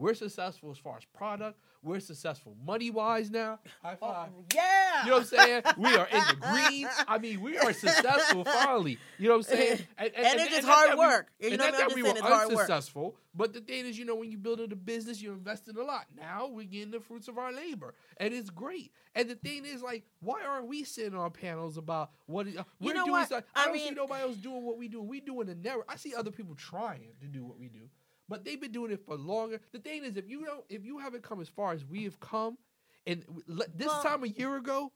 [0.00, 1.58] We're successful as far as product.
[1.82, 3.58] We're successful money wise now.
[3.82, 4.28] High Oh, five.
[4.54, 5.04] yeah.
[5.04, 5.62] You know what I'm saying?
[5.78, 6.88] We are in the green.
[7.08, 8.98] I mean, we are successful finally.
[9.18, 9.78] You know what I'm saying?
[9.98, 11.28] And it's just hard work.
[11.38, 11.82] You know what I mean?
[11.82, 12.58] I'm just saying it's hard work.
[12.60, 13.14] unsuccessful.
[13.34, 15.82] But the thing is, you know, when you build a business, you invest in a
[15.82, 16.06] lot.
[16.16, 18.92] Now we're getting the fruits of our labor, and it's great.
[19.14, 22.64] And the thing is, like, why aren't we sitting on panels about what is, uh,
[22.80, 23.12] we're know doing?
[23.12, 23.26] what?
[23.26, 23.44] Stuff.
[23.54, 25.00] I, I don't see mean- nobody else doing what we do.
[25.02, 25.84] We doing the never.
[25.88, 27.88] I see other people trying to do what we do,
[28.30, 29.60] but they've been doing it for longer.
[29.72, 32.18] The thing is, if you don't, if you haven't come as far as we have
[32.20, 32.56] come,
[33.06, 34.92] and this Well, time a year ago,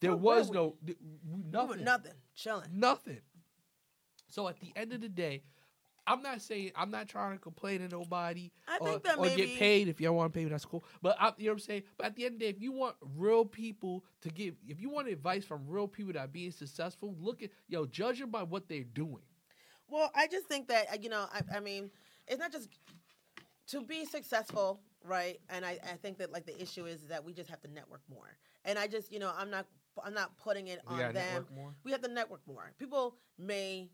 [0.00, 0.94] there was no We
[1.50, 2.12] nothing, Nothing.
[2.34, 2.68] Chilling.
[2.72, 3.20] nothing.
[4.28, 5.42] So at the end of the day,
[6.06, 9.24] I'm not saying I'm not trying to complain to nobody I or, think that or
[9.24, 9.88] maybe get paid.
[9.88, 10.84] If y'all want to pay me, that's cool.
[11.02, 11.82] But I, you know what I'm saying.
[11.96, 14.80] But at the end of the day, if you want real people to give, if
[14.80, 18.30] you want advice from real people that are being successful, look at yo, judge them
[18.30, 19.22] by what they're doing.
[19.88, 21.90] Well, I just think that uh, you know, I, I mean,
[22.26, 22.68] it's not just
[23.68, 25.38] to be successful, right?
[25.50, 28.02] And I, I think that like the issue is that we just have to network
[28.08, 28.36] more.
[28.64, 29.66] And I just, you know, I'm not,
[30.04, 31.46] I'm not putting it We on them.
[31.84, 32.72] We have to network more.
[32.78, 33.88] People may,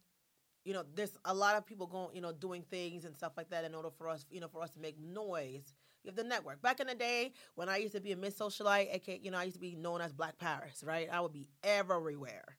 [0.64, 3.50] you know, there's a lot of people going, you know, doing things and stuff like
[3.50, 5.74] that in order for us, you know, for us to make noise.
[6.02, 6.60] You have to network.
[6.60, 9.38] Back in the day, when I used to be a Miss Socialite, aka, you know,
[9.38, 11.08] I used to be known as Black Paris, right?
[11.12, 12.56] I would be everywhere,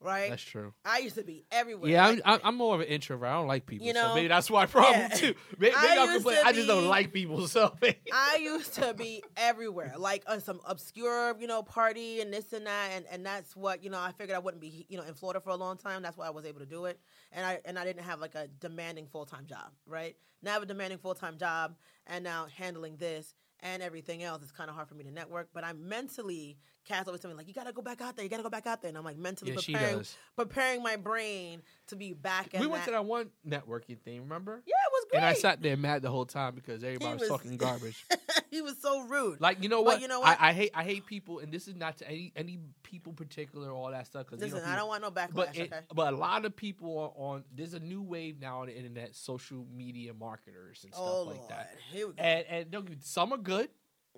[0.00, 0.30] right?
[0.30, 0.72] That's true.
[0.84, 1.90] I used to be everywhere.
[1.90, 3.28] Yeah, Like, I'm, I'm, more of an introvert.
[3.28, 3.86] I don't like people.
[3.86, 5.08] You so maybe that's my problem Yeah.
[5.08, 5.34] too.
[5.58, 6.40] Maybe, I maybe I'll used complain.
[6.42, 7.46] to I just don't like people.
[7.48, 7.74] So
[8.12, 12.66] I used to be everywhere, like on some obscure, you know, party and this and
[12.66, 14.00] that, and, and that's what you know.
[14.00, 16.02] I figured I wouldn't be, you know, in Florida for a long time.
[16.02, 16.98] That's why I was able to do it,
[17.32, 20.16] and I and I didn't have like a demanding full time job, right?
[20.42, 21.74] Now I have a demanding full time job,
[22.06, 25.48] and now handling this and everything else, it's kind of hard for me to network.
[25.52, 26.56] But I'm mentally,
[26.90, 28.66] Cass always tell me like, you gotta go back out there, you gotta go back
[28.66, 30.04] out there, and I'm like mentally yeah, preparing,
[30.36, 32.48] preparing my brain to be back.
[32.52, 32.86] We went that.
[32.86, 34.22] to that one networking thing.
[34.22, 34.62] Remember?
[34.66, 35.18] Yeah, it was great.
[35.18, 38.04] And I sat there mad the whole time because everybody was, was- talking garbage.
[38.50, 39.40] he was so rude.
[39.40, 40.00] Like you know But what?
[40.02, 40.40] you know what?
[40.40, 43.70] I, I hate I hate people, and this is not to any any people particular,
[43.70, 44.26] all that stuff.
[44.26, 45.34] Because Listen, I don't want no backlash.
[45.34, 45.84] But it, okay.
[45.94, 47.44] but a lot of people are on.
[47.54, 51.36] There's a new wave now on the internet, social media marketers and stuff Oh like
[51.38, 51.70] Lord, that.
[51.92, 52.22] here we go.
[52.22, 53.68] And and some are good,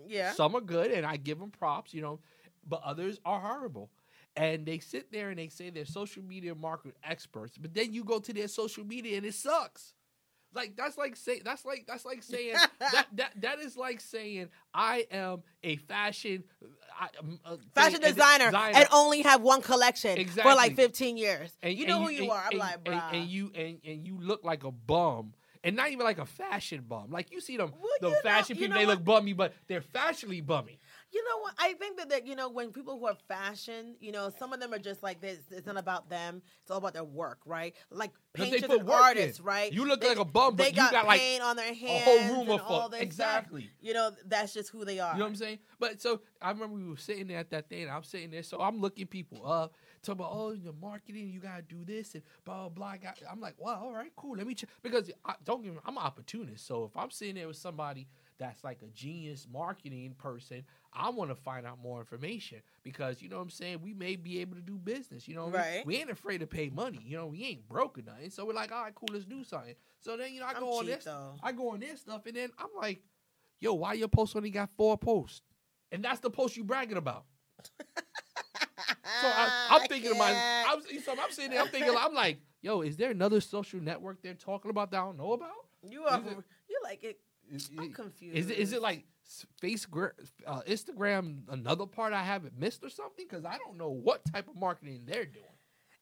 [0.06, 2.20] yeah, some are good, and I give them props, you know.
[2.68, 3.90] But others are horrible,
[4.36, 8.04] and they sit there and they say they're social media market experts, but then you
[8.04, 9.94] go to their social media and it sucks.
[10.54, 14.48] Like that's like say that's like that's like saying that that that is like saying
[14.74, 16.44] I am a fashion
[17.00, 21.50] I, um, uh, fashion thing- designer, and only have one collection for like 15 years.
[21.62, 22.42] and you know and who you and- are.
[22.44, 25.32] I'm and- like, and, and you and, and you look like a bum.
[25.64, 27.12] And not even like a fashion bum.
[27.12, 28.96] Like you see them, Well, the you know- fashion people, they what?
[28.96, 30.80] look bummy, but they're fashionably bummy.
[31.12, 31.54] You know what?
[31.58, 34.60] I think that, that you know when people who are fashion, you know, some of
[34.60, 35.38] them are just like this.
[35.50, 36.40] It's not about them.
[36.62, 37.74] It's all about their work, right?
[37.90, 39.44] Like painters and artists, in.
[39.44, 39.72] right?
[39.72, 41.74] You look They- like a bum, but you got, got like paint on their a
[41.74, 43.02] whole room of all this stuff.
[43.02, 43.70] Exactly.
[43.80, 45.12] You know, that's just who they are.
[45.12, 45.58] You know what I'm saying?
[45.78, 47.82] But so I remember we were sitting there at that thing.
[47.82, 51.40] And I'm sitting there, so I'm looking people up, talking about oh, your marketing, you
[51.40, 53.10] gotta do this and blah blah blah.
[53.30, 54.36] I'm like, well, all right, cool.
[54.36, 55.78] Let me check because I, don't get me.
[55.84, 58.08] I'm an opportunist, so if I'm sitting there with somebody
[58.38, 60.64] that's like a genius marketing person,
[60.94, 63.80] I want to find out more information because you know what I'm saying.
[63.82, 65.26] We may be able to do business.
[65.26, 65.76] You know, what I mean?
[65.76, 65.86] Right.
[65.86, 67.00] We ain't afraid to pay money.
[67.04, 68.30] You know, we ain't broke or nothing.
[68.30, 69.74] So we're like, all right, cool, let's do something.
[70.00, 71.04] So then you know, I I'm go on cheap, this.
[71.04, 71.34] though.
[71.42, 73.02] I go on this stuff, and then I'm like,
[73.60, 75.42] yo, why your post only got four posts?
[75.90, 77.24] And that's the post you bragging about.
[79.20, 80.84] So I, I'm thinking myself, can't.
[80.90, 84.22] I'm, so I'm sitting there, I'm thinking, I'm like, yo, is there another social network
[84.22, 85.50] they're talking about that I don't know about?
[85.88, 86.20] you are.
[86.68, 87.20] You like it?
[87.52, 88.36] Is, I'm confused.
[88.36, 89.04] is it is it like
[89.62, 90.12] Facebook,
[90.46, 93.26] uh, Instagram, another part I haven't missed or something?
[93.28, 95.44] Because I don't know what type of marketing they're doing.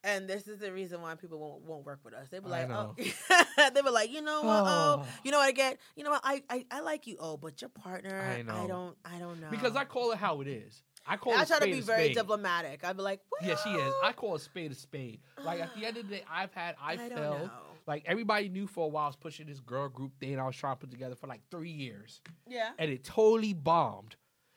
[0.03, 2.29] And this is the reason why people won't, won't work with us.
[2.31, 2.95] They be I like, oh,
[3.75, 4.63] they be like, you know what?
[4.67, 5.07] Oh, Oh.
[5.25, 5.77] you know what I get?
[5.95, 6.23] You know what?
[6.25, 7.17] I, I, I like you.
[7.21, 9.49] Oh, but your partner, I I, don't, I don't know.
[9.51, 10.83] Because I call it how it is.
[11.07, 12.17] I call I it try to be very spade.
[12.17, 12.83] diplomatic.
[12.83, 13.93] I'd be like, well, Yeah, she is.
[14.03, 15.21] I call a spade a spade.
[15.45, 17.51] Like at the end of the day, I've had I, I know.
[17.87, 20.57] Like everybody knew for a while I was pushing this girl group thing I was
[20.57, 22.71] trying to put together for like three years, yeah.
[22.79, 24.17] and it totally bombed.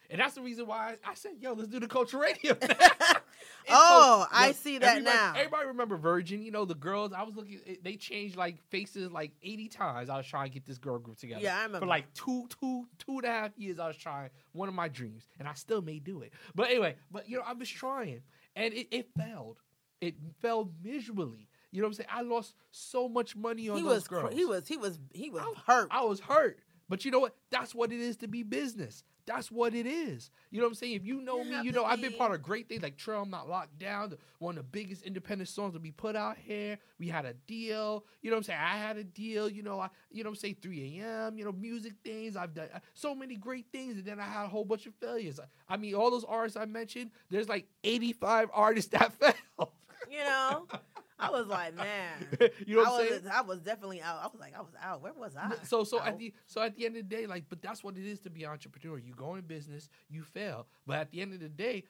[0.09, 2.55] And that's the reason why I, said, "Yo, let's do the culture radio."
[3.69, 5.33] Oh, to- I see that everybody- now.
[5.35, 6.41] Everybody remember Virgin?
[6.43, 7.13] You know the girls.
[7.13, 7.59] I was looking.
[7.81, 10.09] They changed like faces like eighty times.
[10.09, 11.41] I was trying to get this girl group together.
[11.41, 11.79] Yeah, I remember.
[11.79, 14.29] For like two, two, two and a half years, I was trying.
[14.51, 16.33] One of my dreams, and I still may do it.
[16.53, 18.21] But anyway, but you know, I was trying,
[18.55, 19.59] and it, it failed.
[20.01, 21.47] It failed miserably.
[21.73, 22.09] You know what I'm saying?
[22.13, 24.33] I lost so much money on he those was, girls.
[24.33, 25.87] he was, he was, he was I- hurt.
[25.91, 26.59] I was hurt.
[26.87, 27.35] But you know what?
[27.49, 29.03] That's what it is to be business.
[29.25, 30.29] That's what it is.
[30.51, 30.95] You know what I'm saying?
[30.95, 33.21] If you know You me, you know I've been part of great things like Trail
[33.21, 36.35] I'm Not Locked Down, the, one of the biggest independent songs that we put out
[36.37, 36.77] here.
[36.99, 38.03] We had a deal.
[38.21, 38.59] You know what I'm saying?
[38.61, 39.47] I had a deal.
[39.49, 40.57] You know, I you know what I'm saying?
[40.61, 41.37] 3 a.m.
[41.37, 42.35] You know, music things.
[42.35, 44.93] I've done uh, so many great things, and then I had a whole bunch of
[44.95, 45.39] failures.
[45.69, 47.09] I mean, all those artists I mentioned.
[47.29, 49.69] There's like 85 artists that failed.
[50.11, 50.67] you know,
[51.23, 52.27] I was like, man,
[52.65, 53.23] you know what I I'm saying?
[53.23, 54.19] was, I was definitely out.
[54.21, 55.01] I was like, I was out.
[55.01, 55.51] Where was I?
[55.63, 56.07] So so Out.
[56.07, 58.19] at the so at the end of the day, like, but that's what it is
[58.21, 58.97] to be an entrepreneur.
[58.97, 61.83] You go in business, you fail, but at the end of the day,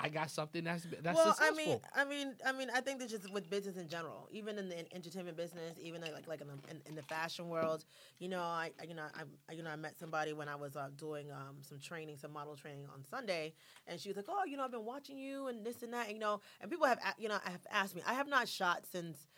[0.00, 1.82] I, got something that's that's well, successful.
[1.94, 4.58] I mean, I mean, I mean, I think that just with business in general, even
[4.58, 7.84] in the entertainment business, even like like in the, in, in the fashion world,
[8.18, 10.88] you know, I you know I you know I met somebody when I was uh,
[10.96, 13.54] doing um, some training, some model training on Sunday,
[13.86, 16.12] and she was like, oh, you know, I've been watching you and this and that,
[16.12, 19.28] you know, and people have you know have asked me, I have not shot since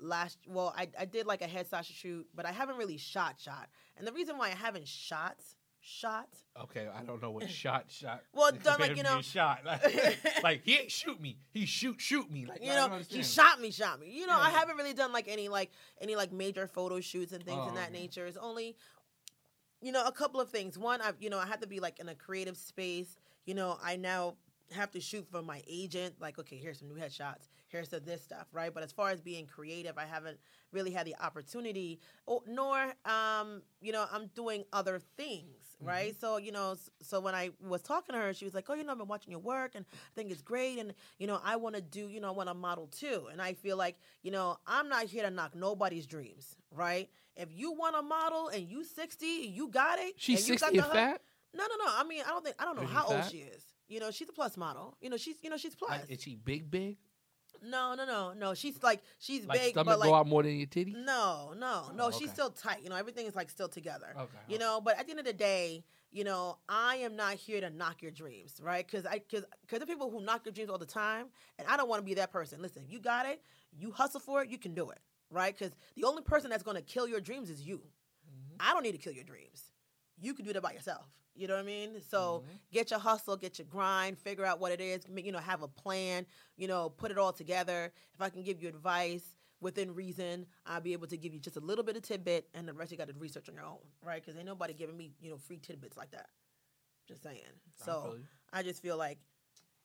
[0.00, 3.68] last well I, I did like a headshot shoot but i haven't really shot shot
[3.96, 5.36] and the reason why i haven't shot
[5.80, 6.28] shot.
[6.64, 8.22] Okay, I don't know what shot shot.
[8.32, 9.60] Well, done like, you know- shot.
[9.64, 11.38] Like, like, he ain't shoot me.
[11.50, 12.46] He shoot shoot me.
[12.46, 14.10] Like You know, he shot me, shot me.
[14.10, 15.70] You know, I haven't really done like any like
[16.00, 18.00] any like major photo shoots and things Oh, in that okay.
[18.00, 18.26] nature.
[18.26, 18.76] It's only,
[19.80, 20.76] you know, a couple of things.
[20.78, 23.16] One, I've you know I have to be like in a creative space.
[23.46, 24.34] You know, I now
[24.72, 26.16] have to shoot for my agent.
[26.20, 27.48] Like, okay, here's some new headshots.
[27.68, 28.72] Here's the this stuff, right?
[28.72, 30.38] But as far as being creative, I haven't
[30.72, 36.18] really had the opportunity, or, nor um, you know, I'm doing other things, right?
[36.18, 38.84] So you know, so when I was talking to her, she was like, "Oh, you
[38.84, 41.56] know, I've been watching your work, and I think it's great, and you know, I
[41.56, 44.30] want to do, you know, I want to model too." And I feel like, you
[44.30, 47.10] know, I'm not here to knock nobody's dreams, right?
[47.36, 50.14] If you want to model and you 60, you got it.
[50.16, 51.22] She's and you got sixty and the fat.
[51.54, 51.92] No, no, no.
[51.94, 53.62] I mean, I don't think I don't know how old she is.
[53.88, 54.96] You know, she's a plus model.
[55.00, 55.90] You know, she's you know she's plus.
[55.90, 56.96] Like, is she big big?
[57.62, 58.54] No, no, no, no.
[58.54, 60.92] She's like she's Like big, stomach but like go out more than your titty?
[60.92, 62.06] no, no, no.
[62.06, 62.82] Oh, She's still tight.
[62.82, 64.08] You know, everything is like still together.
[64.16, 64.38] Okay.
[64.48, 67.60] You know, but at the end of the day, you know, I am not here
[67.60, 68.86] to knock your dreams, right?
[68.86, 71.26] Because I, because, because the people who knock your dreams all the time,
[71.58, 72.62] and I don't want to be that person.
[72.62, 73.42] Listen, you got it.
[73.76, 74.48] You hustle for it.
[74.48, 74.98] You can do it,
[75.30, 75.56] right?
[75.56, 77.78] Because the only person that's going to kill your dreams is you.
[77.78, 78.56] Mm-hmm.
[78.60, 79.64] I don't need to kill your dreams.
[80.20, 81.06] You can do that by yourself.
[81.38, 82.02] You know what I mean?
[82.02, 82.58] So Mhm.
[82.72, 85.06] get your hustle, get your grind, figure out what it is.
[85.08, 86.26] You know, have a plan.
[86.56, 87.92] You know, put it all together.
[88.14, 91.56] If I can give you advice within reason, I'll be able to give you just
[91.56, 93.78] a little bit of tidbit, and the rest you got to research on your own,
[94.02, 94.20] right?
[94.22, 96.28] Because ain't nobody giving me you know free tidbits like that.
[97.06, 97.42] Just saying.
[97.80, 98.18] I So feel.
[98.52, 99.18] I just feel like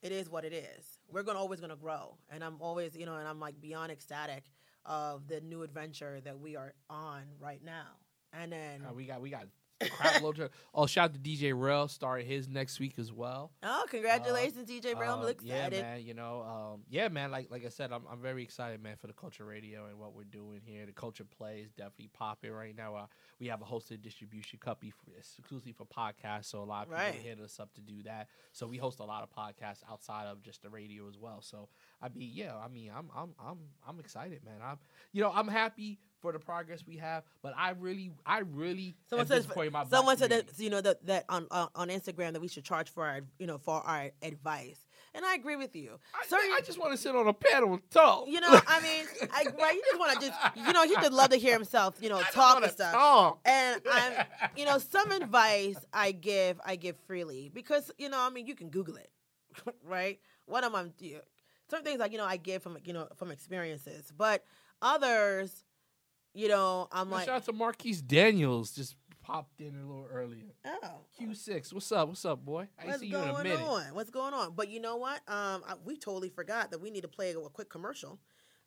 [0.02, 1.00] it is what it is.
[1.12, 4.46] We're gonna always gonna grow, and I'm always you know, and I'm like beyond ecstatic
[4.86, 8.00] of the new adventure that we are on right now.
[8.34, 9.48] And then Uh, we got we got
[9.90, 10.50] crap load.
[10.74, 13.52] Oh, shout out to DJ Rel starting his next week as well.
[13.64, 15.14] oh, congratulations, DJ Brown.
[15.14, 16.02] I'm Um, really yeah, man.
[16.04, 17.32] You know, um, yeah, man.
[17.32, 20.14] Like like I said, I'm I'm very excited, man, for the Culture Radio and what
[20.16, 20.86] we're doing here.
[20.86, 22.96] The Culture Play is definitely popping right now.
[22.96, 23.06] Uh,
[23.40, 27.04] we have a hosted distribution company for, exclusively for podcasts, so a lot of people
[27.04, 27.14] Right.
[27.16, 28.28] hit us up to do that.
[28.52, 31.42] So we host a lot of podcasts outside of just the radio as well.
[31.42, 31.70] So
[32.02, 33.58] I mean, yeah, I mean, I'm I'm I'm
[33.88, 34.60] I'm excited, man.
[34.64, 34.78] I'm
[35.12, 39.28] you know I'm happy for the progress we have, but I really I really Someone
[39.28, 41.90] says disappointed in my black someone said that you know that that on on on
[41.90, 44.80] Instagram that we should charge for our you know for our advice,
[45.14, 46.00] and I agree with you.
[46.16, 48.28] I, Certain- I just want to sit on a panel and talk.
[48.30, 49.76] You know, I mean, I, right?
[49.76, 52.18] You just want to just, you know, he just love to hear himself, you know,
[52.20, 52.94] I talk and stuff.
[52.94, 53.40] talk.
[53.46, 54.14] And I'm,
[54.56, 58.56] you know, some advice I give, I give freely because, you know, I mean, you
[58.56, 59.12] can Google it,
[59.86, 60.20] right?
[60.46, 60.86] What am I?
[61.70, 64.44] Certain things like, you know, I give from, you know, from experiences, but
[64.82, 65.64] others,
[66.34, 70.44] you know, I'm like, shout out to Marquise Daniels, just popped in a little earlier.
[70.66, 72.10] oh, Q6, what's up?
[72.10, 72.68] What's up, boy?
[72.82, 73.62] I What's seen you in a going minute.
[73.62, 73.84] on?
[73.94, 74.54] What's going on?
[74.56, 75.18] But you know what?
[75.28, 78.20] Um, I, we totally forgot that we need to play a, quick commercial.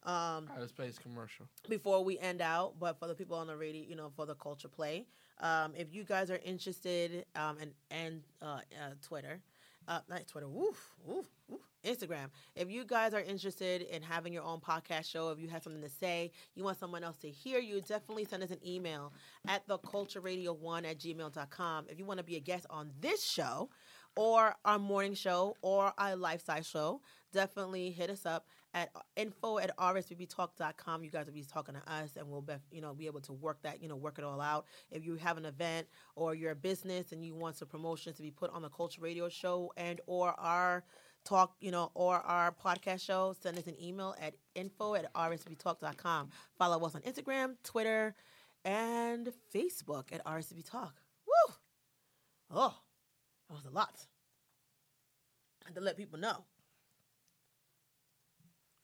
[0.03, 1.47] Um, right, let's play this commercial.
[1.69, 4.35] before we end out, but for the people on the radio, you know, for the
[4.35, 5.07] culture play,
[5.41, 9.41] um, if you guys are interested, um, and and uh, uh, Twitter,
[9.89, 12.29] uh, not Twitter, woof, woof, woof, Instagram.
[12.55, 15.83] If you guys are interested in having your own podcast show, if you have something
[15.83, 19.13] to say, you want someone else to hear you, definitely send us an email
[19.47, 21.87] at thecultureradio1 at gmail.com.
[21.89, 23.71] If you want to be a guest on this show
[24.17, 27.01] or our morning show or our lifestyle show,
[27.33, 28.47] definitely hit us up
[28.77, 31.03] at info at rsbbtalk.com.
[31.03, 33.33] You guys will be talking to us and we'll be, you know, be able to
[33.33, 34.67] work that, you know, work it all out.
[34.91, 38.23] If you have an event or you're a business and you want some promotions to
[38.23, 40.85] be put on the Culture Radio show and or our
[41.25, 46.29] talk, you know, or our podcast show, send us an email at info at rsbbtalk.com.
[46.59, 48.15] Follow us on Instagram, Twitter,
[48.63, 51.01] and Facebook at RSB Talk.
[51.27, 51.55] Woo!
[52.51, 52.75] Oh,
[53.49, 54.07] that was a lot.
[55.65, 56.45] I had to let people know.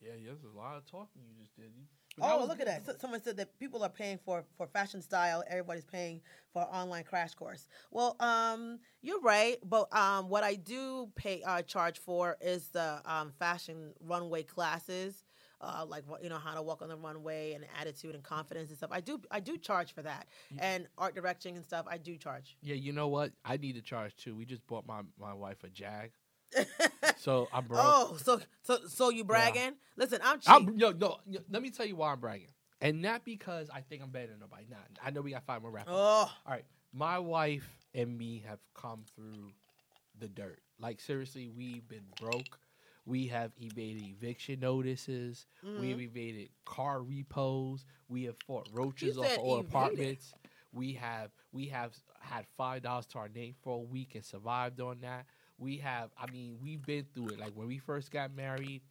[0.03, 1.71] Yeah, yeah, there's a lot of talking you just did.
[1.75, 1.85] You-
[2.21, 2.85] Oh, look at that.
[2.85, 5.43] So, someone said that people are paying for, for fashion style.
[5.47, 7.67] Everybody's paying for an online crash course.
[7.89, 9.57] Well, um, you're right.
[9.63, 15.23] But um, what I do pay uh, charge for is the um, fashion runway classes.
[15.59, 18.77] Uh, like you know how to walk on the runway and attitude and confidence and
[18.77, 18.89] stuff.
[18.91, 20.27] I do I do charge for that
[20.59, 21.85] and art directing and stuff.
[21.89, 22.57] I do charge.
[22.61, 23.31] Yeah, you know what?
[23.45, 24.35] I need to charge too.
[24.35, 26.11] We just bought my, my wife a Jag.
[27.17, 27.81] So I'm broke.
[27.81, 29.75] oh, so so so you bragging?
[29.95, 30.49] Listen, I'm cheap.
[30.49, 32.49] I'm, yo, no, yo, let me tell you why I'm bragging.
[32.81, 34.65] And not because I think I'm better than nobody.
[34.69, 35.93] Nah, I know we got five more rappers.
[35.95, 39.51] oh, All right, my wife and me have come through
[40.19, 40.59] the dirt.
[40.79, 42.59] Like seriously, we've been broke.
[43.05, 45.45] We have evaded eviction notices.
[45.63, 45.89] We mm-hmm.
[45.89, 47.85] have evaded car repos.
[48.07, 49.65] We have fought roaches off our evaded.
[49.69, 50.33] apartments.
[50.73, 54.81] We have we have had five dollars to our name for a week and survived
[54.81, 55.25] on that.
[55.63, 57.39] We have, I mean, we've been through it.
[57.39, 58.81] Like when we first got married,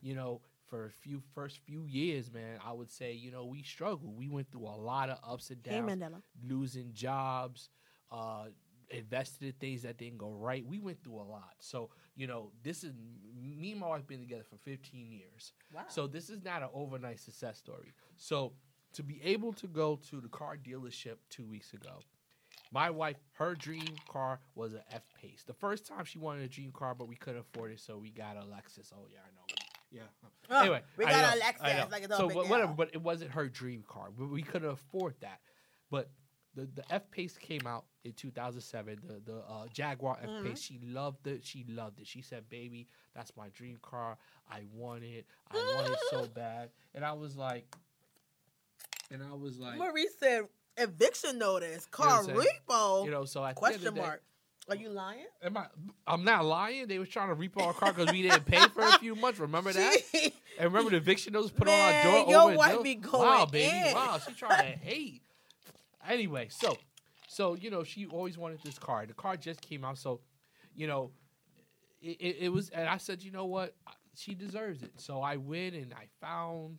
[0.00, 3.62] you know, for a few first few years, man, I would say, you know, we
[3.62, 4.16] struggled.
[4.16, 6.22] We went through a lot of ups and hey downs Mandela.
[6.48, 7.68] losing jobs,
[8.10, 8.46] uh,
[8.90, 10.64] invested in things that didn't go right.
[10.64, 11.54] We went through a lot.
[11.58, 12.92] So, you know, this is
[13.36, 15.52] me and my wife been together for 15 years.
[15.72, 15.82] Wow.
[15.88, 17.92] So this is not an overnight success story.
[18.16, 18.52] So
[18.94, 22.00] to be able to go to the car dealership two weeks ago,
[22.74, 25.44] my wife, her dream car was an F Pace.
[25.46, 28.10] The first time she wanted a dream car, but we couldn't afford it, so we
[28.10, 28.92] got a Lexus.
[28.92, 29.54] Oh yeah, I know.
[29.92, 30.00] Yeah.
[30.50, 31.78] Oh, anyway, we I got know, a I Lexus.
[31.78, 31.88] know.
[31.92, 34.08] Like it's so but whatever, but it wasn't her dream car.
[34.18, 35.38] But we couldn't afford that.
[35.88, 36.10] But
[36.56, 38.98] the the F Pace came out in 2007.
[39.06, 40.46] The the uh, Jaguar F Mm-hmm.
[40.48, 40.60] Pace.
[40.60, 41.44] She loved it.
[41.46, 42.08] She loved it.
[42.08, 44.18] She said, "Baby, that's my dream car.
[44.50, 45.26] I want it.
[45.52, 47.72] I want it so bad." And I was like,
[49.12, 50.42] and I was like, Marie said
[50.76, 52.38] eviction notice, car I'm saying?
[52.68, 53.04] repo.
[53.04, 54.22] you know, so end question the day- mark.
[54.66, 55.26] Are you lying?
[55.42, 55.66] Am I?
[56.06, 56.86] I'm not lying.
[56.88, 59.38] They was trying to repo our car because we didn't pay for a few months.
[59.38, 59.96] Remember that?
[60.58, 62.30] And remember the eviction notice put Man, on our door.
[62.30, 62.94] your wife be
[63.24, 63.88] Wow, baby.
[63.90, 63.94] in.
[63.94, 65.20] Wow, she trying to hate.
[66.08, 66.78] Anyway, so,
[67.28, 69.04] so you know, she always wanted this car.
[69.04, 70.20] The car just came out, so,
[70.74, 71.10] you know,
[72.00, 72.70] it, it, it was.
[72.70, 73.74] And I said, you know what?
[74.16, 74.92] She deserves it.
[74.96, 76.78] So I went and I found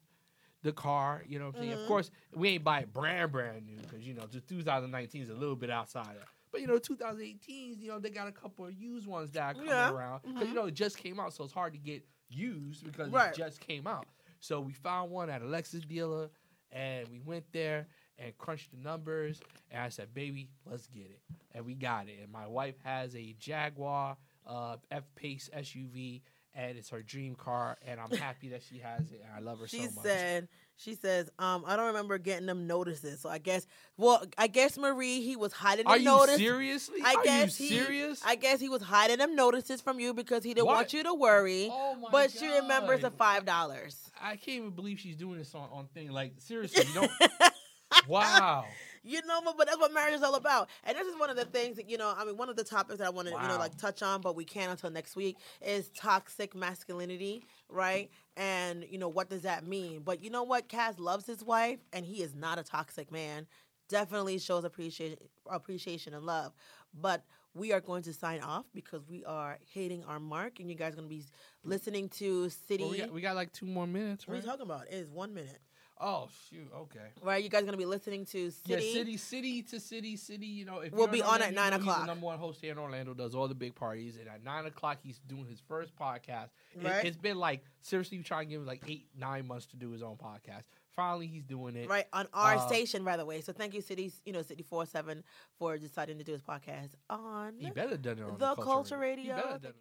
[0.66, 1.24] the car.
[1.28, 1.72] You know, what I'm saying.
[1.78, 1.82] Mhm.
[1.82, 5.30] Of course, we ain't buy it brand brand new because you know, just 2019 is
[5.30, 6.18] a little bit outside.
[6.18, 9.41] Of, but you know, 2018, you know, they got a couple of used ones that
[9.43, 9.91] are coming Yeah.
[9.91, 10.49] around because Mhm.
[10.49, 13.32] you know it just came out, so it's hard to get used because Right.
[13.32, 14.07] it just came out.
[14.39, 16.30] So we found one at a Lexus dealer,
[16.72, 17.88] and we went there
[18.18, 19.41] and crunched the numbers.
[19.72, 22.20] And I said, "Baby, let's get it." And we got it.
[22.20, 26.22] And my wife has a Jaguar uh, F Pace SUV,
[26.56, 27.78] and it's her dream car.
[27.86, 29.22] And I'm happy that she has it.
[29.24, 29.93] And I love her She so much.
[29.93, 30.47] She said,
[30.78, 33.20] she says, um, I don't remember getting them notices.
[33.22, 33.66] So I guess,
[33.97, 36.38] well, I guess Marie, he was hiding the "Are you notice.
[36.38, 36.99] seriously?
[37.03, 40.14] I Are guess you he- serious?" I guess he was hiding them notices from you
[40.14, 40.76] because he didn't What?
[40.76, 41.70] want you to worry.
[41.72, 44.12] oh my but she remembers the five dollars.
[44.22, 46.12] I can't even believe she's doing this on, on thing.
[46.12, 47.12] Like seriously, you don't.
[48.08, 48.66] wow.
[49.06, 50.68] You know, but, but that's what marriage is all about.
[50.84, 52.64] And this is one of the things that, you know, I mean, one of the
[52.64, 55.16] topics that I want to, you know, like touch on, but we can't until next
[55.16, 58.10] week is toxic masculinity, right?
[58.36, 60.01] And, you know, what does that mean?
[60.03, 60.68] But you know what?
[60.68, 63.45] Kaz loves his wife and he is not a toxic man.
[63.89, 66.53] Definitely shows appreciation, appreciation and love.
[66.99, 70.76] But we are going to sign off because we are hitting our mark and you
[70.76, 71.24] guys are going to be
[71.64, 72.84] listening to City.
[72.84, 74.88] Well, we, got, we got like two more minutes, what are you talking about?
[74.88, 75.60] It is one minute.
[75.99, 76.69] Oh shoot.
[76.75, 76.99] Okay.
[77.23, 77.41] Right?
[77.43, 78.83] You guys going to be listening to City.
[78.85, 80.45] Yeah, city, city to city, city.
[80.45, 82.05] You know, if We'll be on at you 9 know he's o'clock.
[82.07, 84.97] Number one host here in Orlando does all the big parties, and at nine o'clock
[85.01, 86.49] he's doing his first podcast.
[86.75, 86.97] Right.
[86.97, 89.91] It, has been like seriously trying to give him like eight, nine months to do
[89.91, 90.63] his own podcast.
[90.95, 91.89] Finally, he's doing it.
[91.89, 94.63] right on our Uh, station by the way so thank you city you know city
[94.63, 95.25] 47
[95.59, 98.95] for deciding to do his podcast on He better done it on The the, Culture
[99.03, 99.35] He better Radio.
[99.35, 99.75] done it.